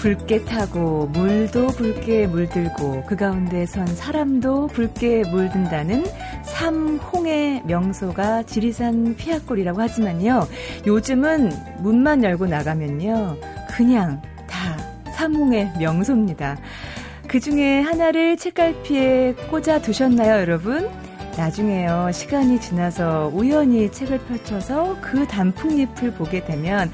붉게 0.00 0.46
타고 0.46 1.08
물도 1.12 1.66
붉게 1.66 2.26
물들고 2.26 3.04
그 3.06 3.16
가운데 3.16 3.66
선 3.66 3.86
사람도 3.86 4.68
붉게 4.68 5.24
물든다는 5.30 6.06
삼홍의 6.42 7.64
명소가 7.66 8.44
지리산 8.44 9.14
피아골이라고 9.16 9.78
하지만요. 9.78 10.48
요즘은 10.86 11.50
문만 11.80 12.24
열고 12.24 12.46
나가면요. 12.46 13.36
그냥 13.68 14.22
다 14.48 14.78
삼홍의 15.16 15.72
명소입니다. 15.78 16.56
그 17.28 17.38
중에 17.38 17.80
하나를 17.80 18.38
책갈피에 18.38 19.34
꽂아 19.50 19.82
두셨나요, 19.82 20.40
여러분? 20.40 20.88
나중에요, 21.36 22.10
시간이 22.10 22.58
지나서 22.58 23.30
우연히 23.34 23.92
책을 23.92 24.18
펼쳐서 24.20 24.96
그 25.02 25.26
단풍잎을 25.26 26.12
보게 26.14 26.42
되면 26.42 26.90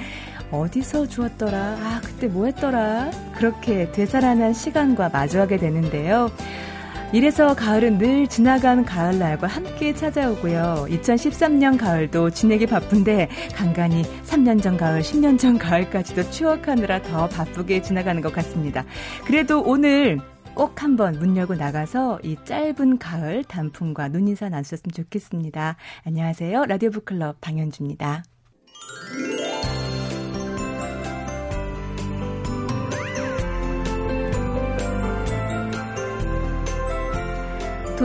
어디서 0.51 1.09
주었더라? 1.09 1.59
아, 1.59 2.01
그때 2.05 2.29
뭐 2.29 2.47
했더라? 2.47 3.11
그렇게 3.37 3.91
되살아난 3.93 4.53
시간과 4.53 5.09
마주하게 5.09 5.59
되는데요. 5.59 6.31
이래서 7.13 7.55
가을은 7.55 7.99
늘 7.99 8.27
지나간 8.27 8.85
가을날과 8.85 9.47
함께 9.47 9.95
찾아오고요. 9.95 10.87
2013년 10.91 11.79
가을도 11.79 12.31
지내기 12.31 12.67
바쁜데 12.67 13.29
간간히 13.55 14.03
3년 14.25 14.61
전 14.61 14.77
가을, 14.77 15.03
10년 15.03 15.39
전 15.39 15.57
가을까지도 15.57 16.31
추억하느라 16.31 17.01
더 17.03 17.29
바쁘게 17.29 17.83
지나가는 17.83 18.21
것 18.21 18.33
같습니다. 18.33 18.85
그래도 19.25 19.63
오늘 19.63 20.19
꼭 20.55 20.83
한번 20.83 21.19
문 21.19 21.37
열고 21.37 21.55
나가서 21.55 22.19
이 22.25 22.37
짧은 22.45 22.99
가을 22.99 23.45
단풍과 23.45 24.09
눈인사 24.09 24.49
나누셨으면 24.49 24.93
좋겠습니다. 24.93 25.77
안녕하세요. 26.05 26.65
라디오 26.65 26.91
북클럽 26.91 27.41
방현주입니다. 27.41 28.25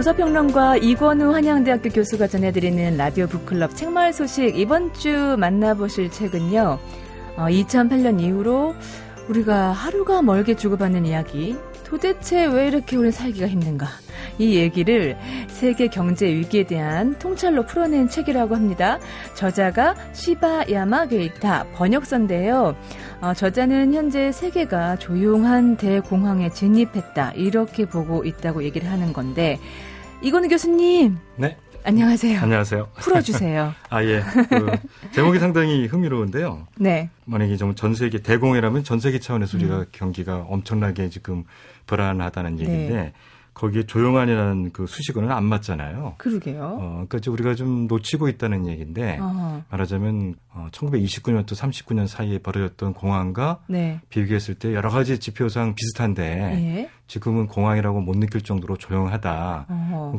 도서평론가 0.01 0.77
이권우 0.77 1.31
한양대학교 1.31 1.89
교수가 1.91 2.25
전해드리는 2.25 2.97
라디오 2.97 3.27
북클럽 3.27 3.75
책마을 3.75 4.13
소식 4.13 4.57
이번 4.57 4.91
주 4.95 5.35
만나보실 5.37 6.09
책은요. 6.09 6.79
어, 7.37 7.45
2008년 7.45 8.19
이후로 8.19 8.73
우리가 9.29 9.71
하루가 9.71 10.23
멀게 10.23 10.55
주고받는 10.55 11.05
이야기 11.05 11.55
도대체 11.83 12.47
왜 12.47 12.67
이렇게 12.67 12.95
우리 12.95 13.11
살기가 13.11 13.47
힘든가 13.47 13.85
이 14.39 14.55
얘기를 14.55 15.15
세계 15.49 15.87
경제 15.87 16.25
위기에 16.25 16.63
대한 16.63 17.19
통찰로 17.19 17.67
풀어낸 17.67 18.09
책이라고 18.09 18.55
합니다. 18.55 18.97
저자가 19.35 19.93
시바 20.13 20.71
야마 20.71 21.07
게이타 21.07 21.67
번역서인데요. 21.75 22.75
어, 23.21 23.33
저자는 23.35 23.93
현재 23.93 24.31
세계가 24.31 24.95
조용한 24.97 25.77
대공황에 25.77 26.49
진입했다 26.49 27.33
이렇게 27.35 27.85
보고 27.85 28.23
있다고 28.25 28.63
얘기를 28.63 28.89
하는 28.89 29.13
건데 29.13 29.59
이건우 30.21 30.47
교수님. 30.47 31.17
네. 31.35 31.57
안녕하세요. 31.83 32.39
안녕하세요. 32.41 32.89
풀어주세요. 32.99 33.73
아, 33.89 34.03
예. 34.03 34.21
그 34.49 34.71
제목이 35.13 35.39
상당히 35.39 35.87
흥미로운데요. 35.87 36.67
네. 36.77 37.09
만약에 37.25 37.57
전 37.57 37.95
세계 37.95 38.19
대공이라면 38.19 38.83
전 38.83 38.99
세계 38.99 39.19
차원에서 39.19 39.57
우리가 39.57 39.79
음. 39.79 39.85
경기가 39.91 40.45
엄청나게 40.47 41.09
지금 41.09 41.43
불안하다는 41.87 42.59
얘기인데 42.59 42.93
네. 42.93 43.13
거기에 43.53 43.83
조용한이라는 43.83 44.71
그 44.71 44.87
수식어는 44.87 45.31
안 45.31 45.43
맞잖아요. 45.43 46.15
그러게요. 46.17 46.77
어, 46.79 47.05
그러니까 47.07 47.31
우리가 47.31 47.55
좀 47.55 47.87
놓치고 47.87 48.29
있다는 48.29 48.65
얘기인데 48.65 49.19
어허. 49.19 49.63
말하자면 49.69 50.35
어, 50.53 50.67
1929년부터 50.71 51.53
39년 51.53 52.07
사이에 52.07 52.39
벌어졌던 52.39 52.93
공황과 52.93 53.63
네. 53.67 53.99
비교했을 54.09 54.55
때 54.55 54.73
여러 54.73 54.89
가지 54.89 55.19
지표상 55.19 55.75
비슷한데 55.75 56.23
예. 56.23 56.89
지금은 57.07 57.47
공황이라고 57.47 57.99
못 57.99 58.17
느낄 58.17 58.41
정도로 58.41 58.77
조용하다. 58.77 59.67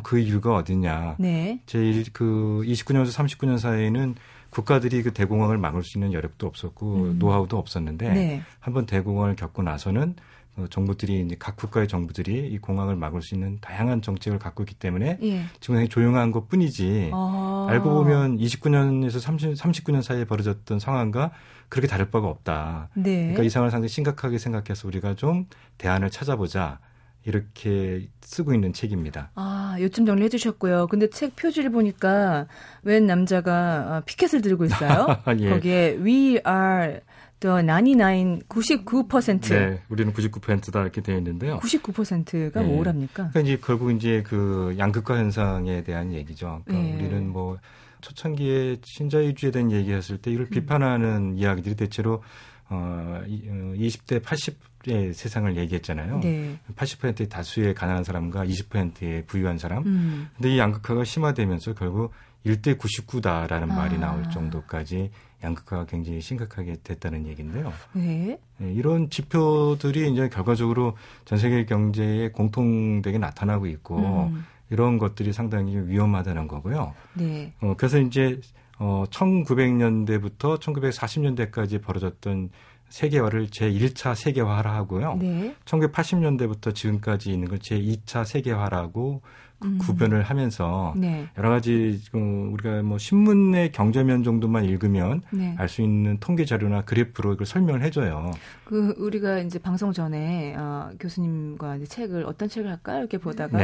그 0.03 0.19
이유가 0.19 0.54
어디냐? 0.56 1.16
네. 1.19 1.60
제일 1.64 2.04
그 2.12 2.62
29년에서 2.66 3.16
39년 3.16 3.59
사이에는 3.59 4.14
국가들이 4.50 5.03
그 5.03 5.12
대공황을 5.14 5.56
막을 5.56 5.82
수 5.82 5.97
있는 5.97 6.12
여력도 6.12 6.47
없었고 6.47 6.94
음. 6.97 7.19
노하우도 7.19 7.56
없었는데 7.56 8.12
네. 8.12 8.43
한번 8.60 8.84
대공황을 8.84 9.37
겪고 9.37 9.62
나서는 9.62 10.14
어, 10.14 10.41
정부들이 10.68 11.20
이제 11.20 11.36
각 11.38 11.56
국가의 11.56 11.88
정부들이 11.88 12.48
이 12.48 12.58
공황을 12.58 12.94
막을 12.96 13.22
수 13.22 13.34
있는 13.34 13.58
다양한 13.60 14.02
정책을 14.02 14.38
갖고 14.38 14.62
있기 14.62 14.74
때문에 14.74 15.18
예. 15.22 15.44
지금 15.60 15.74
굉장히 15.74 15.88
조용한 15.88 16.30
것 16.30 16.48
뿐이지 16.48 17.10
아. 17.12 17.66
알고 17.70 17.90
보면 17.90 18.38
29년에서 18.38 19.18
30, 19.18 19.54
39년 19.54 20.02
사이에 20.02 20.24
벌어졌던 20.24 20.78
상황과 20.78 21.32
그렇게 21.68 21.88
다를 21.88 22.10
바가 22.10 22.28
없다. 22.28 22.90
네. 22.94 23.18
그러니까 23.18 23.44
이 23.44 23.48
상황을 23.48 23.70
상당히 23.70 23.88
심각하게 23.88 24.36
생각해서 24.36 24.86
우리가 24.88 25.14
좀 25.14 25.46
대안을 25.78 26.10
찾아보자. 26.10 26.80
이렇게 27.24 28.08
쓰고 28.20 28.52
있는 28.52 28.72
책입니다. 28.72 29.30
아, 29.36 29.76
요점 29.80 30.06
정리해 30.06 30.28
주셨고요. 30.28 30.88
근데 30.88 31.08
책 31.08 31.36
표지를 31.36 31.70
보니까 31.70 32.46
웬 32.82 33.06
남자가 33.06 33.52
아, 33.52 34.02
피켓을 34.04 34.42
들고 34.42 34.64
있어요. 34.64 35.06
예. 35.38 35.50
거기에 35.50 35.98
We 36.00 36.40
are 36.46 37.00
또99 37.42 38.47
99% 38.47 39.48
네, 39.50 39.82
우리는 39.88 40.12
99%다 40.12 40.80
이렇게 40.80 41.00
되어 41.00 41.16
있는데요. 41.19 41.58
99%가 41.58 42.62
네. 42.62 42.66
뭐랍니까? 42.66 43.30
그러니까 43.30 43.41
이제 43.41 43.58
결국 43.62 43.91
이제 43.91 44.22
그 44.22 44.75
양극화 44.78 45.16
현상에 45.19 45.82
대한 45.82 46.12
얘기죠. 46.12 46.62
그러니까 46.64 46.88
네. 46.88 46.94
우리는 46.97 47.28
뭐 47.28 47.58
초창기에 48.00 48.78
신자유주의에 48.84 49.52
대한 49.52 49.72
얘기했을 49.72 50.19
때 50.19 50.31
이걸 50.31 50.47
음. 50.47 50.50
비판하는 50.50 51.38
이야기들이 51.38 51.76
대체로 51.76 52.22
어 52.69 53.22
20대 53.26 54.16
어, 54.16 54.20
80의 54.20 55.12
세상을 55.12 55.56
얘기했잖아요. 55.56 56.20
네. 56.20 56.58
80%의 56.75 57.28
다수의 57.28 57.75
가난한 57.75 58.04
사람과 58.04 58.44
20%의 58.44 59.26
부유한 59.26 59.58
사람. 59.58 59.84
음. 59.84 60.28
근데 60.36 60.54
이 60.54 60.58
양극화가 60.58 61.04
심화되면서 61.04 61.75
결국 61.75 62.12
1대 62.47 62.76
99다라는 62.78 63.70
아. 63.70 63.75
말이 63.75 63.98
나올 63.98 64.28
정도까지 64.31 65.10
양극화가 65.42 65.86
굉장히 65.86 66.20
심각하게 66.20 66.76
됐다는 66.82 67.26
얘기인데요. 67.26 67.72
네. 67.92 68.38
네, 68.58 68.72
이런 68.72 69.10
지표들이 69.10 70.12
이제 70.12 70.28
결과적으로 70.28 70.97
전 71.25 71.38
세계 71.38 71.64
경제에 71.64 72.30
공통되게 72.30 73.19
나타나고 73.19 73.66
있고 73.66 73.98
음. 73.98 74.44
이런 74.70 74.98
것들이 74.98 75.32
상당히 75.32 75.76
위험하다는 75.76 76.48
거고요. 76.48 76.94
네. 77.14 77.52
어, 77.60 77.75
그래서 77.76 77.98
이제 77.98 78.41
어, 78.78 79.04
1900년대부터 79.10 80.58
1940년대까지 80.58 81.82
벌어졌던 81.82 82.50
세계화를 82.88 83.47
제1차 83.47 84.14
세계화라 84.14 84.75
하고요. 84.75 85.16
네. 85.19 85.54
1980년대부터 85.64 86.75
지금까지 86.75 87.32
있는 87.32 87.48
걸 87.48 87.58
제2차 87.58 88.25
세계화라고 88.25 89.22
음. 89.65 89.78
구변을 89.78 90.23
하면서 90.23 90.95
네. 90.97 91.27
여러 91.39 91.50
가지 91.50 92.00
지금 92.03 92.53
우리가 92.53 92.83
뭐 92.83 92.99
신문의 92.99 93.73
경제면 93.73 94.23
정도만 94.23 94.65
읽으면 94.65 95.23
네. 95.31 95.55
알수 95.59 95.83
있는 95.83 96.19
통계 96.19 96.45
자료나 96.45 96.83
그래프로 96.83 97.34
이걸 97.34 97.47
설명을 97.47 97.83
해줘요. 97.83 98.33
그 98.65 98.95
우리가 98.99 99.39
이제 99.41 99.59
방송 99.59 99.93
전에 99.93 100.55
어, 100.56 100.91
교수님과 100.99 101.77
이제 101.77 101.87
책을 101.87 102.25
어떤 102.27 102.49
책을 102.49 102.71
할까 102.71 102.99
이렇게 102.99 103.19
보다가 103.19 103.59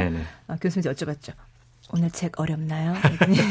어, 0.48 0.56
교수님 0.60 0.90
여쭤봤죠. 0.90 1.32
오늘 1.90 2.10
책 2.10 2.38
어렵나요? 2.38 2.94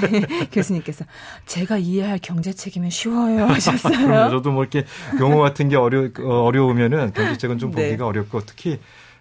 교수님께서 0.52 1.06
제가 1.48 1.78
이해할 1.78 2.20
경제책이면 2.20 2.92
쉬워요 2.92 3.46
하셨어요. 3.48 4.30
저도 4.30 4.52
뭐 4.52 4.64
이렇게 4.64 4.86
용어 5.20 5.38
같은 5.38 5.70
게 5.70 5.76
어려 5.76 6.10
어, 6.20 6.44
어려우면은 6.44 7.14
경제책은 7.14 7.58
좀 7.58 7.72
네. 7.72 7.88
보기가 7.88 8.06
어렵고 8.06 8.42
특히 8.46 8.80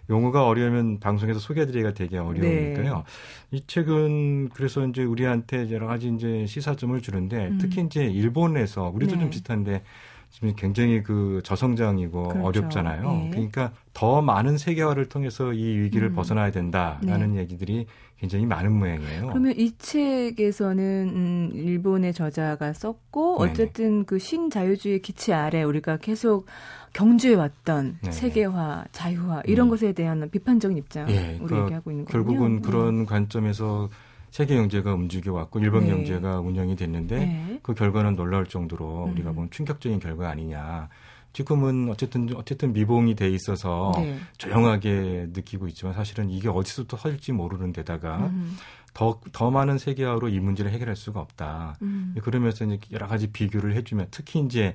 용어가 0.08 0.46
어려우면 0.46 1.00
방송에서 1.00 1.38
소개해드리기가 1.40 1.94
되게 1.94 2.18
어려우니까요. 2.18 2.94
네. 2.94 3.02
이 3.50 3.66
책은 3.66 4.50
그래서 4.50 4.86
이제 4.86 5.02
우리한테 5.02 5.70
여러 5.70 5.86
가지 5.86 6.08
이제 6.08 6.46
시사점을 6.46 7.00
주는데 7.00 7.48
음. 7.48 7.58
특히 7.60 7.82
이제 7.82 8.04
일본에서 8.04 8.90
우리도 8.94 9.14
네. 9.14 9.20
좀 9.20 9.30
비슷한데 9.30 9.82
지금 10.30 10.54
굉장히 10.56 11.02
그 11.02 11.40
저성장이고 11.44 12.28
그렇죠. 12.28 12.46
어렵잖아요. 12.46 13.10
네. 13.10 13.30
그러니까 13.30 13.72
더 13.92 14.20
많은 14.20 14.58
세계화를 14.58 15.08
통해서 15.08 15.52
이 15.52 15.64
위기를 15.78 16.08
음. 16.08 16.14
벗어나야 16.14 16.50
된다라는 16.50 17.34
네. 17.34 17.40
얘기들이 17.40 17.86
굉장히 18.18 18.46
많은 18.46 18.72
모양이에요. 18.72 19.28
그러면 19.28 19.54
이 19.56 19.76
책에서는 19.78 21.12
음, 21.14 21.50
일본의 21.54 22.12
저자가 22.12 22.72
썼고 22.72 23.36
어쨌든 23.40 24.04
그 24.04 24.18
신자유주의 24.18 25.00
기치 25.00 25.32
아래 25.32 25.62
우리가 25.62 25.98
계속 25.98 26.46
경주해 26.96 27.34
왔던 27.34 27.98
네. 28.00 28.10
세계화, 28.10 28.86
자유화 28.90 29.42
이런 29.44 29.66
음. 29.66 29.70
것에 29.70 29.92
대한 29.92 30.30
비판적인 30.30 30.78
입장 30.78 31.10
예, 31.10 31.36
우리 31.38 31.48
그러니까 31.48 31.64
얘기하고 31.64 31.90
있는 31.90 32.04
거군요. 32.06 32.24
결국은 32.24 32.62
그런 32.62 33.00
음. 33.00 33.06
관점에서 33.06 33.90
세계 34.30 34.56
경제가 34.56 34.94
움직여 34.94 35.34
왔고 35.34 35.58
일본 35.58 35.84
네. 35.84 35.90
경제가 35.90 36.40
운영이 36.40 36.74
됐는데 36.74 37.18
네. 37.18 37.60
그 37.62 37.74
결과는 37.74 38.16
놀라울 38.16 38.46
정도로 38.46 39.04
음. 39.04 39.12
우리가 39.12 39.32
보면 39.32 39.50
충격적인 39.50 40.00
결과 40.00 40.30
아니냐. 40.30 40.88
지금은 41.34 41.90
어쨌든 41.90 42.30
어쨌든 42.34 42.72
미봉이 42.72 43.14
돼 43.14 43.28
있어서 43.28 43.92
네. 43.96 44.18
조용하게 44.38 45.28
느끼고 45.34 45.68
있지만 45.68 45.92
사실은 45.92 46.30
이게 46.30 46.48
어디서부터 46.48 46.96
터질지 46.96 47.32
모르는 47.32 47.74
데다가 47.74 48.28
음. 48.28 48.56
더, 48.94 49.20
더 49.32 49.50
많은 49.50 49.76
세계화로 49.76 50.30
이 50.30 50.40
문제를 50.40 50.70
해결할 50.70 50.96
수가 50.96 51.20
없다. 51.20 51.76
음. 51.82 52.14
그러면서 52.22 52.64
이제 52.64 52.78
여러 52.90 53.06
가지 53.06 53.26
비교를 53.26 53.74
해주면 53.74 54.06
특히 54.10 54.40
이제 54.40 54.74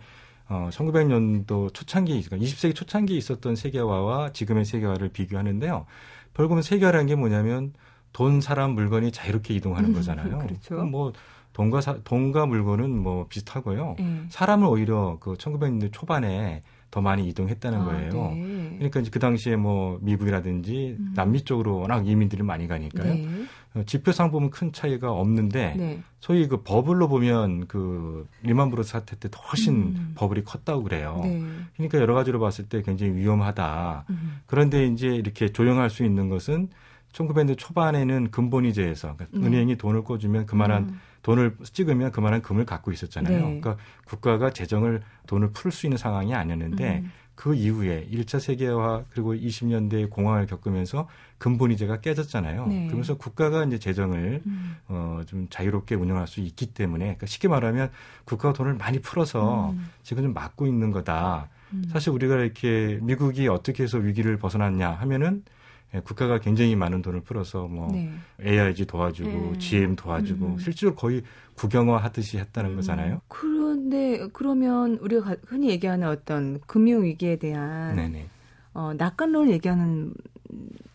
어, 0.51 0.67
1900년도 0.69 1.73
초창기, 1.73 2.21
그러니까 2.23 2.45
20세기 2.45 2.75
초창기에 2.75 3.17
있었던 3.17 3.55
세계화와 3.55 4.33
지금의 4.33 4.65
세계화를 4.65 5.07
비교하는데요. 5.09 5.85
결국은 6.33 6.61
세계화라는 6.61 7.07
게 7.07 7.15
뭐냐면 7.15 7.73
돈, 8.11 8.41
사람, 8.41 8.71
물건이 8.71 9.13
자유롭게 9.13 9.53
이동하는 9.53 9.91
음, 9.91 9.93
거잖아요. 9.95 10.39
그렇죠. 10.39 10.75
뭐 10.83 11.13
돈과 11.53 11.79
사, 11.79 11.97
돈과 12.03 12.47
물건은 12.47 12.89
뭐 13.01 13.27
비슷하고요. 13.29 13.95
네. 13.97 14.25
사람을 14.27 14.67
오히려 14.67 15.17
그 15.21 15.35
1900년대 15.35 15.93
초반에 15.93 16.63
더 16.91 16.99
많이 16.99 17.27
이동했다는 17.29 17.79
아, 17.79 17.85
거예요. 17.85 18.31
네. 18.35 18.73
그러니까 18.75 18.99
이제 18.99 19.09
그 19.09 19.19
당시에 19.19 19.55
뭐 19.55 19.97
미국이라든지 20.01 20.97
음. 20.99 21.13
남미 21.15 21.43
쪽으로 21.43 21.79
워낙 21.79 22.05
이민들이 22.05 22.43
많이 22.43 22.67
가니까요. 22.67 23.13
네. 23.13 23.27
어, 23.73 23.83
지표상 23.85 24.29
보면 24.29 24.49
큰 24.49 24.73
차이가 24.73 25.11
없는데 25.11 25.73
네. 25.77 26.03
소위 26.19 26.47
그 26.49 26.61
버블로 26.63 27.07
보면 27.07 27.67
그 27.67 28.27
리먼 28.43 28.69
브라더스 28.69 28.91
사태 28.91 29.15
때 29.17 29.29
훨씬 29.49 29.73
음. 29.73 30.11
버블이 30.15 30.43
컸다고 30.43 30.83
그래요. 30.83 31.21
네. 31.23 31.41
그러니까 31.77 31.99
여러 31.99 32.13
가지로 32.13 32.41
봤을 32.41 32.67
때 32.67 32.81
굉장히 32.81 33.13
위험하다. 33.13 34.05
음. 34.09 34.41
그런데 34.45 34.85
이제 34.85 35.07
이렇게 35.07 35.47
조용할 35.47 35.89
수 35.89 36.03
있는 36.03 36.27
것은 36.27 36.67
1900년대 37.13 37.57
초반에는 37.57 38.31
근본이제에서 38.31 39.15
그러니까 39.15 39.39
네. 39.39 39.47
은행이 39.47 39.77
돈을 39.77 40.03
꿔주면 40.03 40.45
그만한 40.45 40.83
음. 40.83 40.99
돈을 41.21 41.55
찍으면 41.63 42.11
그만한 42.11 42.41
금을 42.41 42.65
갖고 42.65 42.91
있었잖아요. 42.91 43.35
네. 43.35 43.41
그러니까 43.41 43.77
국가가 44.05 44.51
재정을 44.51 45.01
돈을 45.27 45.51
풀 45.51 45.71
수 45.71 45.85
있는 45.85 45.97
상황이 45.97 46.33
아니었는데 46.33 46.99
음. 46.99 47.11
그 47.35 47.55
이후에 47.55 48.07
1차 48.11 48.39
세계화 48.39 49.05
그리고 49.09 49.33
20년대 49.33 50.09
공황을 50.09 50.45
겪으면서 50.45 51.07
근본 51.37 51.71
이제가 51.71 52.01
깨졌잖아요. 52.01 52.67
네. 52.67 52.85
그러면서 52.85 53.17
국가가 53.17 53.63
이제 53.63 53.79
재정을 53.79 54.41
음. 54.45 54.75
어, 54.87 55.21
좀 55.25 55.47
자유롭게 55.49 55.95
운영할 55.95 56.27
수 56.27 56.39
있기 56.39 56.67
때문에 56.67 57.05
그러니까 57.05 57.25
쉽게 57.25 57.47
말하면 57.47 57.89
국가가 58.25 58.53
돈을 58.53 58.75
많이 58.75 58.99
풀어서 58.99 59.71
음. 59.71 59.89
지금 60.03 60.23
좀 60.23 60.33
막고 60.33 60.67
있는 60.67 60.91
거다. 60.91 61.49
음. 61.73 61.83
사실 61.91 62.11
우리가 62.11 62.35
이렇게 62.35 62.99
미국이 63.01 63.47
어떻게 63.47 63.83
해서 63.83 63.97
위기를 63.97 64.37
벗어났냐 64.37 64.91
하면은 64.91 65.43
예, 65.43 65.60
국가가 65.99 66.39
굉장히 66.39 66.75
많은 66.75 67.01
돈을 67.01 67.21
풀어서 67.21 67.67
뭐 67.67 67.91
네. 67.91 68.09
AIG 68.45 68.85
도와주고 68.85 69.29
네. 69.53 69.57
GM 69.59 69.95
도와주고 69.95 70.45
음. 70.45 70.57
실제로 70.57 70.95
거의 70.95 71.21
국영화 71.55 71.97
하듯이 71.97 72.37
했다는 72.37 72.71
음. 72.71 72.75
거잖아요. 72.77 73.21
그런데 73.27 74.27
그러면 74.31 74.97
우리가 75.01 75.35
흔히 75.45 75.69
얘기하는 75.69 76.07
어떤 76.07 76.59
금융 76.65 77.03
위기에 77.03 77.35
대한 77.35 77.95
네네. 77.95 78.27
어, 78.73 78.93
낙관론을 78.97 79.51
얘기하는 79.51 80.13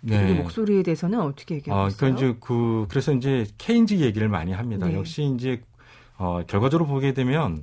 네. 0.01 0.35
목소리에 0.35 0.83
대해서는 0.83 1.21
어떻게 1.21 1.57
얘기하세요? 1.57 1.85
아, 1.85 1.91
그러니까 1.97 2.19
이제 2.19 2.37
그 2.41 2.87
그래서 2.89 3.13
이제 3.13 3.47
케인즈 3.59 3.95
얘기를 3.95 4.29
많이 4.29 4.53
합니다. 4.53 4.87
네. 4.87 4.95
역시 4.95 5.25
이제 5.37 5.61
어, 6.17 6.41
결과적으로 6.47 6.87
보게 6.89 7.13
되면 7.13 7.63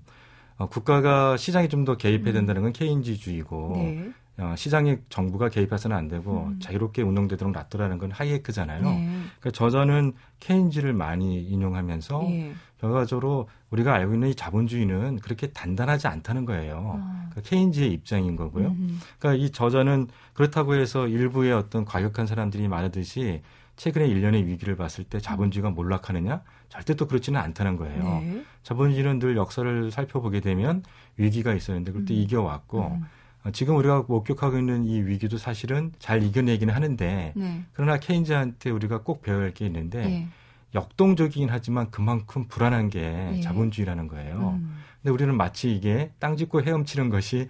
어, 0.57 0.67
국가가 0.67 1.35
시장에 1.37 1.67
좀 1.67 1.83
더 1.85 1.97
개입해야 1.97 2.31
음. 2.31 2.33
된다는 2.33 2.61
건 2.61 2.73
케인즈주의고 2.73 3.71
네. 3.75 4.11
어, 4.37 4.55
시장에 4.57 4.97
정부가 5.09 5.49
개입해서는 5.49 5.95
안 5.95 6.07
되고 6.07 6.47
음. 6.47 6.59
자유롭게 6.59 7.03
운영되도록 7.03 7.53
놔두라는 7.53 7.99
건 7.99 8.11
하이에크잖아요. 8.11 8.81
네. 8.81 9.19
그러니까 9.39 9.51
저자는 9.51 10.13
케인즈를 10.39 10.93
많이 10.93 11.39
인용하면서 11.43 12.19
네. 12.23 12.53
결과적으로 12.79 13.47
우리가 13.69 13.93
알고 13.93 14.13
있는 14.15 14.29
이 14.29 14.35
자본주의는 14.35 15.19
그렇게 15.19 15.47
단단하지 15.47 16.07
않다는 16.07 16.45
거예요. 16.45 16.99
아. 16.99 17.27
그러니까 17.29 17.41
케인즈의 17.49 17.91
입장인 17.91 18.35
거고요. 18.35 18.69
음. 18.69 18.99
그러니까 19.19 19.43
이 19.43 19.51
저자는 19.51 20.07
그렇다고 20.33 20.73
해서 20.73 21.07
일부의 21.07 21.53
어떤 21.53 21.85
과격한 21.85 22.25
사람들이 22.25 22.67
말하듯이 22.67 23.41
최근에 23.75 24.07
일련의 24.07 24.47
위기를 24.47 24.75
봤을 24.75 25.03
때 25.03 25.19
자본주의가 25.19 25.69
음. 25.69 25.75
몰락하느냐? 25.75 26.41
절대 26.69 26.95
또 26.95 27.07
그렇지는 27.07 27.39
않다는 27.39 27.77
거예요. 27.77 28.03
네. 28.03 28.43
자본주의는 28.63 29.19
늘 29.19 29.37
역사를 29.37 29.91
살펴보게 29.91 30.39
되면 30.39 30.83
위기가 31.17 31.53
있었는데 31.53 31.91
그걸 31.91 32.05
또 32.05 32.13
음. 32.13 32.19
이겨왔고 32.19 32.79
음. 32.79 32.83
어, 32.83 33.01
지금 33.51 33.75
우리가 33.75 34.05
목격하고 34.07 34.57
있는 34.57 34.85
이 34.85 35.01
위기도 35.01 35.37
사실은 35.37 35.91
잘 35.99 36.23
이겨내기는 36.23 36.73
하는데 36.73 37.33
네. 37.35 37.63
그러나 37.73 37.97
케인즈한테 37.97 38.69
우리가 38.69 39.01
꼭 39.01 39.21
배워야 39.21 39.43
할 39.43 39.53
게 39.53 39.65
있는데 39.65 40.05
네. 40.05 40.27
역동적이긴 40.73 41.49
하지만 41.51 41.91
그만큼 41.91 42.47
불안한 42.47 42.89
게 42.89 43.01
네. 43.01 43.41
자본주의라는 43.41 44.07
거예요. 44.07 44.57
음. 44.59 44.77
근데 45.01 45.11
우리는 45.11 45.35
마치 45.35 45.75
이게 45.75 46.11
땅 46.19 46.35
짚고 46.37 46.63
헤엄치는 46.63 47.09
것이 47.09 47.49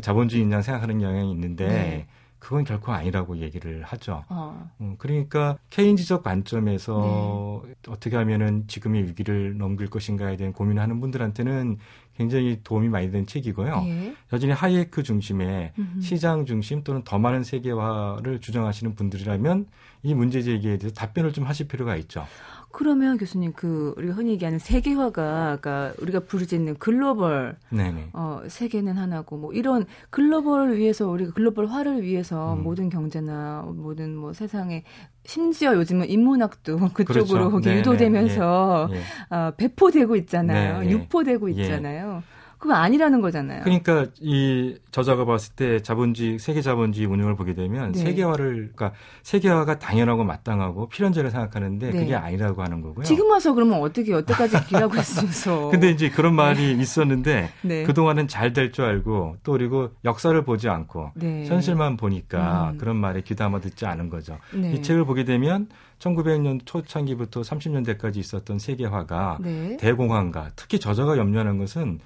자본주의냐 0.00 0.62
생각하는 0.62 0.98
경향이 0.98 1.30
있는데 1.30 1.68
네. 1.68 2.06
그건 2.40 2.64
결코 2.64 2.92
아니라고 2.92 3.38
얘기를 3.38 3.82
하죠. 3.84 4.24
어. 4.28 4.70
음, 4.80 4.96
그러니까 4.98 5.56
케인지적 5.70 6.22
관점에서 6.22 7.62
네. 7.64 7.74
어떻게 7.88 8.16
하면은 8.16 8.64
지금의 8.66 9.04
위기를 9.04 9.56
넘길 9.56 9.88
것인가에 9.88 10.36
대한 10.36 10.52
고민하는 10.52 11.00
분들한테는 11.00 11.78
굉장히 12.16 12.60
도움이 12.62 12.88
많이 12.88 13.10
된 13.10 13.26
책이고요. 13.26 13.82
네. 13.82 14.14
여전히 14.32 14.52
하이에크 14.52 15.02
중심의 15.02 15.72
음흠. 15.78 16.00
시장 16.00 16.46
중심 16.46 16.84
또는 16.84 17.02
더 17.04 17.18
많은 17.18 17.42
세계화를 17.42 18.40
주장하시는 18.40 18.94
분들이라면 18.94 19.66
이 20.04 20.14
문제 20.14 20.42
제기에 20.42 20.78
대해서 20.78 20.94
답변을 20.94 21.32
좀 21.32 21.44
하실 21.44 21.66
필요가 21.66 21.96
있죠. 21.96 22.26
그러면 22.74 23.18
교수님 23.18 23.52
그 23.54 23.94
우리가 23.96 24.14
흔히 24.14 24.32
얘기하는 24.32 24.58
세계화가 24.58 25.58
그러니까 25.60 25.92
우리가 26.02 26.20
부르짖는 26.20 26.78
글로벌 26.78 27.56
네네. 27.70 28.08
어 28.12 28.42
세계는 28.48 28.96
하나고 28.96 29.36
뭐 29.36 29.52
이런 29.52 29.86
글로벌을 30.10 30.76
위해서 30.76 31.08
우리가 31.08 31.32
글로벌화를 31.34 32.02
위해서 32.02 32.54
음. 32.54 32.64
모든 32.64 32.90
경제나 32.90 33.64
모든 33.76 34.16
뭐 34.16 34.32
세상에 34.32 34.82
심지어 35.24 35.76
요즘은 35.76 36.08
인문학도 36.08 36.78
그쪽으로 36.94 37.50
그렇죠. 37.50 37.70
유도되면서 37.70 38.88
예. 38.90 38.96
예. 38.96 39.34
어, 39.34 39.52
배포되고 39.56 40.16
있잖아요. 40.16 40.80
네, 40.80 40.86
네. 40.86 40.90
유포되고 40.90 41.56
예. 41.56 41.62
있잖아요. 41.62 42.24
그거 42.64 42.72
아니라는 42.76 43.20
거잖아요. 43.20 43.60
그러니까 43.62 44.06
이 44.22 44.78
저자가 44.90 45.26
봤을 45.26 45.52
때 45.54 45.82
자본주의 45.82 46.38
세계 46.38 46.62
자본주의 46.62 47.06
운영을 47.06 47.36
보게 47.36 47.54
되면 47.54 47.92
네. 47.92 47.98
세계화를 47.98 48.72
그러니까 48.74 48.92
세계화가 49.22 49.78
당연하고 49.78 50.24
마땅하고 50.24 50.88
필연적으로 50.88 51.28
생각하는데 51.30 51.90
네. 51.90 51.98
그게 51.98 52.14
아니라고 52.14 52.62
하는 52.62 52.80
거고요. 52.80 53.04
지금 53.04 53.30
와서 53.30 53.52
그러면 53.52 53.82
어떻게 53.82 54.12
여태까지 54.12 54.64
기라고 54.64 54.94
했으면서. 54.96 55.68
근데 55.72 55.90
이제 55.90 56.08
그런 56.08 56.34
말이 56.34 56.72
있었는데 56.72 57.50
네. 57.60 57.82
그동안은 57.82 58.28
잘 58.28 58.54
될 58.54 58.72
줄 58.72 58.86
알고 58.86 59.36
또 59.42 59.52
그리고 59.52 59.90
역사를 60.06 60.42
보지 60.42 60.70
않고 60.70 61.10
네. 61.16 61.44
현실만 61.46 61.98
보니까 61.98 62.70
음. 62.72 62.78
그런 62.78 62.96
말에 62.96 63.20
귀담아 63.20 63.60
듣지 63.60 63.84
않은 63.84 64.08
거죠. 64.08 64.38
네. 64.54 64.72
이 64.72 64.80
책을 64.80 65.04
보게 65.04 65.24
되면 65.24 65.68
1900년 65.98 66.60
초창기부터 66.64 67.42
30년대까지 67.42 68.16
있었던 68.16 68.58
세계화가 68.58 69.38
네. 69.42 69.76
대공황과 69.78 70.52
특히 70.56 70.78
저자가 70.78 71.18
염려하는 71.18 71.58
것은 71.58 72.00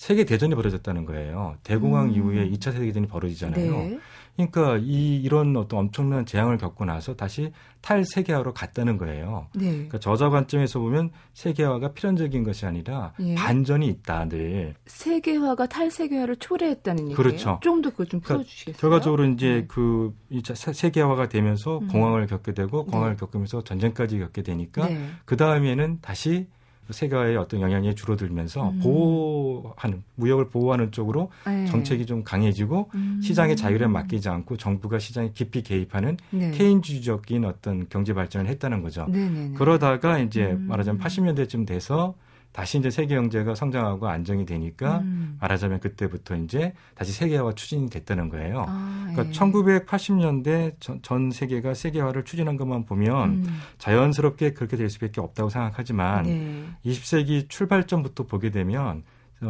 세계 0.00 0.24
대전이 0.24 0.54
벌어졌다는 0.54 1.04
거예요. 1.04 1.56
대공황 1.62 2.06
음. 2.06 2.12
이후에 2.12 2.48
2차 2.48 2.72
세계 2.72 2.86
대전이 2.86 3.06
벌어지잖아요. 3.06 3.70
네. 3.70 3.98
그러니까 4.34 4.78
이 4.78 5.16
이런 5.16 5.54
어떤 5.58 5.80
엄청난 5.80 6.24
재앙을 6.24 6.56
겪고 6.56 6.86
나서 6.86 7.14
다시 7.16 7.52
탈세계화로 7.82 8.54
갔다는 8.54 8.96
거예요. 8.96 9.48
네. 9.54 9.70
그러니까 9.70 9.98
저자 9.98 10.30
관점에서 10.30 10.80
보면 10.80 11.10
세계화가 11.34 11.92
필연적인 11.92 12.44
것이 12.44 12.64
아니라 12.64 13.12
예. 13.20 13.34
반전이 13.34 13.86
있다 13.88 14.26
늘. 14.30 14.74
세계화가 14.86 15.66
탈세계화를 15.66 16.36
초래했다는 16.36 17.00
얘기예요. 17.02 17.16
그렇죠. 17.16 17.60
좀 17.62 17.82
더 17.82 17.90
그걸 17.90 18.06
좀 18.06 18.20
그러니까 18.20 18.34
풀어주시겠어요? 18.44 18.80
결과적으로 18.80 19.26
이제 19.26 19.48
네. 19.50 19.64
그 19.68 20.14
2차 20.32 20.72
세계화가 20.72 21.28
되면서 21.28 21.76
음. 21.76 21.88
공황을 21.88 22.26
겪게 22.26 22.54
되고 22.54 22.86
공황을 22.86 23.16
네. 23.16 23.20
겪으면서 23.20 23.62
전쟁까지 23.64 24.18
겪게 24.18 24.40
되니까 24.40 24.88
네. 24.88 25.10
그 25.26 25.36
다음에는 25.36 25.98
다시 26.00 26.46
세계화의 26.92 27.36
어떤 27.36 27.60
영향이 27.60 27.94
줄어들면서 27.94 28.70
음. 28.70 28.78
보호하는 28.80 30.02
무역을 30.16 30.48
보호하는 30.48 30.92
쪽으로 30.92 31.30
네. 31.46 31.64
정책이 31.66 32.06
좀 32.06 32.24
강해지고 32.24 32.90
음. 32.94 33.20
시장의 33.22 33.56
자율에 33.56 33.86
맡기지 33.86 34.28
않고 34.28 34.56
정부가 34.56 34.98
시장에 34.98 35.30
깊이 35.32 35.62
개입하는 35.62 36.16
네. 36.30 36.50
케인주의적인 36.52 37.44
어떤 37.44 37.88
경제 37.88 38.14
발전을 38.14 38.48
했다는 38.50 38.82
거죠. 38.82 39.06
네네네. 39.08 39.54
그러다가 39.54 40.18
이제 40.18 40.52
음. 40.52 40.66
말하자면 40.68 41.00
80년대쯤 41.00 41.66
돼서 41.66 42.14
다시 42.52 42.78
이제 42.78 42.90
세계 42.90 43.14
경제가 43.14 43.54
성장하고 43.54 44.08
안정이 44.08 44.44
되니까 44.44 44.98
음. 44.98 45.38
말하자면 45.40 45.80
그때부터 45.80 46.36
이제 46.36 46.72
다시 46.94 47.12
세계화 47.12 47.54
추진이 47.54 47.88
됐다는 47.88 48.28
거예요. 48.28 48.64
아, 48.66 49.08
그러니까 49.12 49.28
예. 49.28 49.38
1980년대 49.38 50.74
전, 50.80 51.00
전, 51.02 51.30
세계가 51.30 51.74
세계화를 51.74 52.24
추진한 52.24 52.56
것만 52.56 52.86
보면 52.86 53.28
음. 53.30 53.60
자연스럽게 53.78 54.52
그렇게 54.54 54.76
될 54.76 54.90
수밖에 54.90 55.20
없다고 55.20 55.48
생각하지만 55.48 56.24
네. 56.24 56.64
20세기 56.84 57.48
출발점부터 57.48 58.26
보게 58.26 58.50
되면 58.50 58.98
어, 58.98 59.02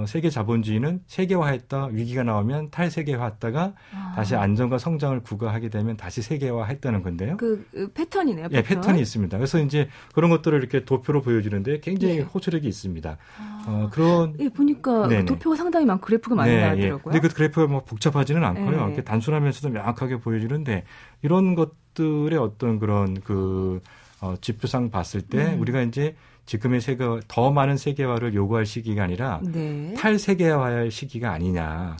세계 0.06 0.30
자본주의는 0.30 1.00
세계화했다 1.06 1.86
위기가 1.86 2.22
나오면 2.22 2.70
탈세계화했다가 2.70 3.74
아. 3.92 4.12
다시 4.14 4.36
안정과 4.36 4.78
성장을 4.78 5.20
구가하게 5.20 5.68
되면 5.68 5.96
다시 5.96 6.22
세계화했다는 6.22 7.02
건데요. 7.02 7.36
그, 7.36 7.66
그 7.72 7.92
패턴이네요. 7.92 8.48
패턴? 8.48 8.58
예, 8.58 8.62
패턴이 8.62 9.00
있습니다. 9.00 9.36
그래서 9.36 9.58
이제 9.58 9.88
그런 10.14 10.30
것들을 10.30 10.56
이렇게 10.56 10.84
도표로 10.84 11.22
보여주는데 11.22 11.80
굉장히 11.80 12.18
네. 12.18 12.22
호소력이 12.22 12.68
있습니다. 12.68 13.18
아. 13.38 13.64
어, 13.66 13.88
그런 13.92 14.34
예, 14.38 14.48
보니까 14.48 15.08
네네. 15.08 15.24
도표가 15.24 15.56
상당히 15.56 15.86
많고 15.86 16.06
그래프가 16.06 16.36
많이 16.36 16.54
네, 16.54 16.60
나왔더라고요. 16.60 16.94
예. 16.94 17.02
근데 17.02 17.28
그 17.28 17.34
그래프가 17.34 17.66
뭐 17.66 17.84
복잡하지는 17.84 18.44
않고요. 18.44 18.70
네. 18.70 18.84
이렇게 18.86 19.02
단순하면서도 19.02 19.70
명확하게 19.70 20.20
보여주는데 20.20 20.84
이런 21.22 21.56
것들의 21.56 22.38
어떤 22.38 22.78
그런 22.78 23.20
그 23.20 23.80
어, 24.20 24.34
지표상 24.40 24.90
봤을 24.90 25.22
때 25.22 25.54
음. 25.54 25.60
우리가 25.60 25.82
이제 25.82 26.14
지금의 26.50 26.80
세계 26.80 27.04
더 27.28 27.52
많은 27.52 27.76
세계화를 27.76 28.34
요구할 28.34 28.66
시기가 28.66 29.04
아니라 29.04 29.40
네. 29.44 29.94
탈세계화할 29.96 30.90
시기가 30.90 31.30
아니냐 31.30 31.96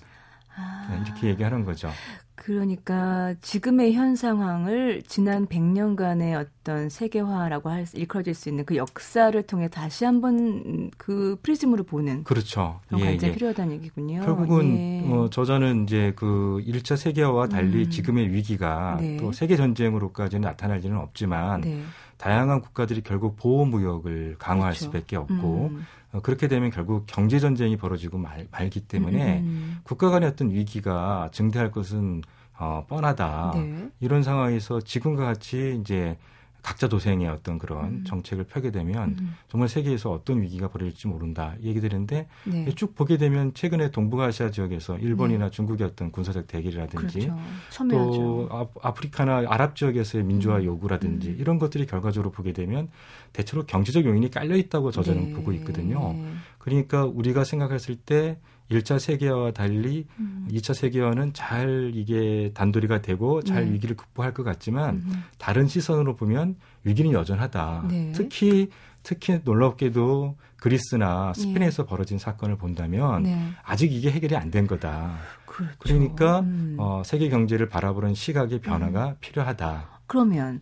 아. 0.56 0.88
네, 0.90 1.00
이렇게 1.06 1.28
얘기하는 1.28 1.64
거죠. 1.64 1.88
그러니까 2.34 3.34
지금의 3.42 3.92
현 3.92 4.16
상황을 4.16 5.02
지난 5.06 5.46
100년간의 5.46 6.34
어떤 6.34 6.88
세계화라고 6.88 7.70
할 7.70 7.86
수, 7.86 7.96
일컬어질 7.96 8.34
수 8.34 8.48
있는 8.48 8.64
그 8.64 8.74
역사를 8.74 9.40
통해 9.44 9.68
다시 9.68 10.04
한번 10.04 10.90
그 10.96 11.36
프리즘으로 11.44 11.84
보는 11.84 12.24
그렇죠. 12.24 12.80
그런 12.88 13.02
예, 13.02 13.04
관점이 13.04 13.30
예. 13.30 13.34
필요하다는 13.36 13.72
얘기군요. 13.74 14.22
결국은 14.22 14.76
예. 14.76 15.12
어, 15.12 15.30
저자는 15.30 15.84
이제 15.84 16.12
그 16.16 16.60
1차 16.66 16.96
세계화와 16.96 17.48
달리 17.48 17.84
음. 17.84 17.90
지금의 17.90 18.32
위기가 18.32 18.96
네. 18.98 19.16
또 19.18 19.30
세계 19.30 19.54
전쟁으로까지는 19.54 20.40
나타날 20.40 20.78
리는 20.78 20.96
없지만 20.96 21.60
네. 21.60 21.82
다양한 22.20 22.60
국가들이 22.60 23.00
결국 23.00 23.36
보호 23.36 23.64
무역을 23.64 24.36
강화할 24.38 24.74
그렇죠. 24.74 24.84
수밖에 24.84 25.16
없고 25.16 25.70
음. 25.72 25.86
어, 26.12 26.20
그렇게 26.20 26.48
되면 26.48 26.70
결국 26.70 27.04
경제 27.06 27.38
전쟁이 27.38 27.78
벌어지고 27.78 28.18
말, 28.18 28.46
말기 28.50 28.80
때문에 28.80 29.38
음, 29.38 29.44
음, 29.44 29.48
음. 29.48 29.78
국가 29.84 30.10
간의 30.10 30.28
어떤 30.28 30.50
위기가 30.50 31.30
증대할 31.32 31.70
것은 31.70 32.22
어, 32.58 32.84
뻔하다. 32.86 33.52
네. 33.54 33.88
이런 34.00 34.22
상황에서 34.22 34.82
지금과 34.82 35.24
같이 35.24 35.78
이제 35.80 36.18
각자 36.62 36.88
도생의 36.88 37.28
어떤 37.28 37.58
그런 37.58 37.84
음. 37.84 38.04
정책을 38.06 38.44
펴게 38.44 38.70
되면 38.70 39.16
음. 39.18 39.34
정말 39.48 39.68
세계에서 39.68 40.10
어떤 40.10 40.42
위기가 40.42 40.68
벌어질지 40.68 41.08
모른다 41.08 41.54
얘기들인데 41.62 42.28
네. 42.44 42.74
쭉 42.74 42.94
보게 42.94 43.16
되면 43.16 43.54
최근에 43.54 43.90
동북아시아 43.90 44.50
지역에서 44.50 44.98
일본이나 44.98 45.46
네. 45.46 45.50
중국의 45.50 45.86
어떤 45.86 46.10
군사적 46.12 46.46
대결이라든지 46.46 47.18
그렇죠. 47.18 47.88
또 47.90 48.48
아, 48.82 48.92
프리카나 48.92 49.44
아랍 49.48 49.76
지역에서의 49.76 50.24
민주화 50.24 50.58
음. 50.58 50.64
요구라든지 50.64 51.30
음. 51.30 51.36
이런 51.38 51.58
것들이 51.58 51.86
결과적으로 51.86 52.30
보게 52.30 52.52
되면 52.52 52.88
대체로 53.32 53.64
경제적 53.64 54.04
요인이 54.04 54.30
깔려 54.30 54.56
있다고 54.56 54.90
저자는 54.90 55.28
네. 55.28 55.32
보고 55.34 55.52
있거든요. 55.52 56.16
그러니까 56.58 57.04
우리가 57.04 57.44
생각했을 57.44 57.96
때 57.96 58.38
1차 58.70 58.98
세계화와 58.98 59.50
달리 59.52 60.06
음. 60.18 60.46
2차 60.50 60.74
세계화는 60.74 61.32
잘 61.34 61.90
이게 61.94 62.50
단도리가 62.54 63.02
되고 63.02 63.42
잘 63.42 63.64
네. 63.66 63.72
위기를 63.72 63.96
극복할 63.96 64.32
것 64.32 64.44
같지만 64.44 64.96
음. 64.96 65.24
다른 65.38 65.66
시선으로 65.66 66.14
보면 66.16 66.56
위기는 66.84 67.10
여전하다. 67.12 67.84
네. 67.88 68.12
특히 68.14 68.70
특히 69.02 69.40
놀랍게도 69.44 70.36
그리스나 70.58 71.32
스페인에서 71.34 71.84
네. 71.84 71.88
벌어진 71.88 72.18
사건을 72.18 72.56
본다면 72.56 73.22
네. 73.22 73.50
아직 73.64 73.92
이게 73.92 74.10
해결이 74.10 74.36
안 74.36 74.50
된 74.50 74.66
거다. 74.66 75.16
그렇죠. 75.46 75.74
그러니까 75.78 76.40
음. 76.40 76.76
어, 76.78 77.02
세계 77.04 77.28
경제를 77.28 77.68
바라보는 77.68 78.14
시각의 78.14 78.60
변화가 78.60 79.08
음. 79.08 79.14
필요하다. 79.20 80.00
그러면 80.06 80.60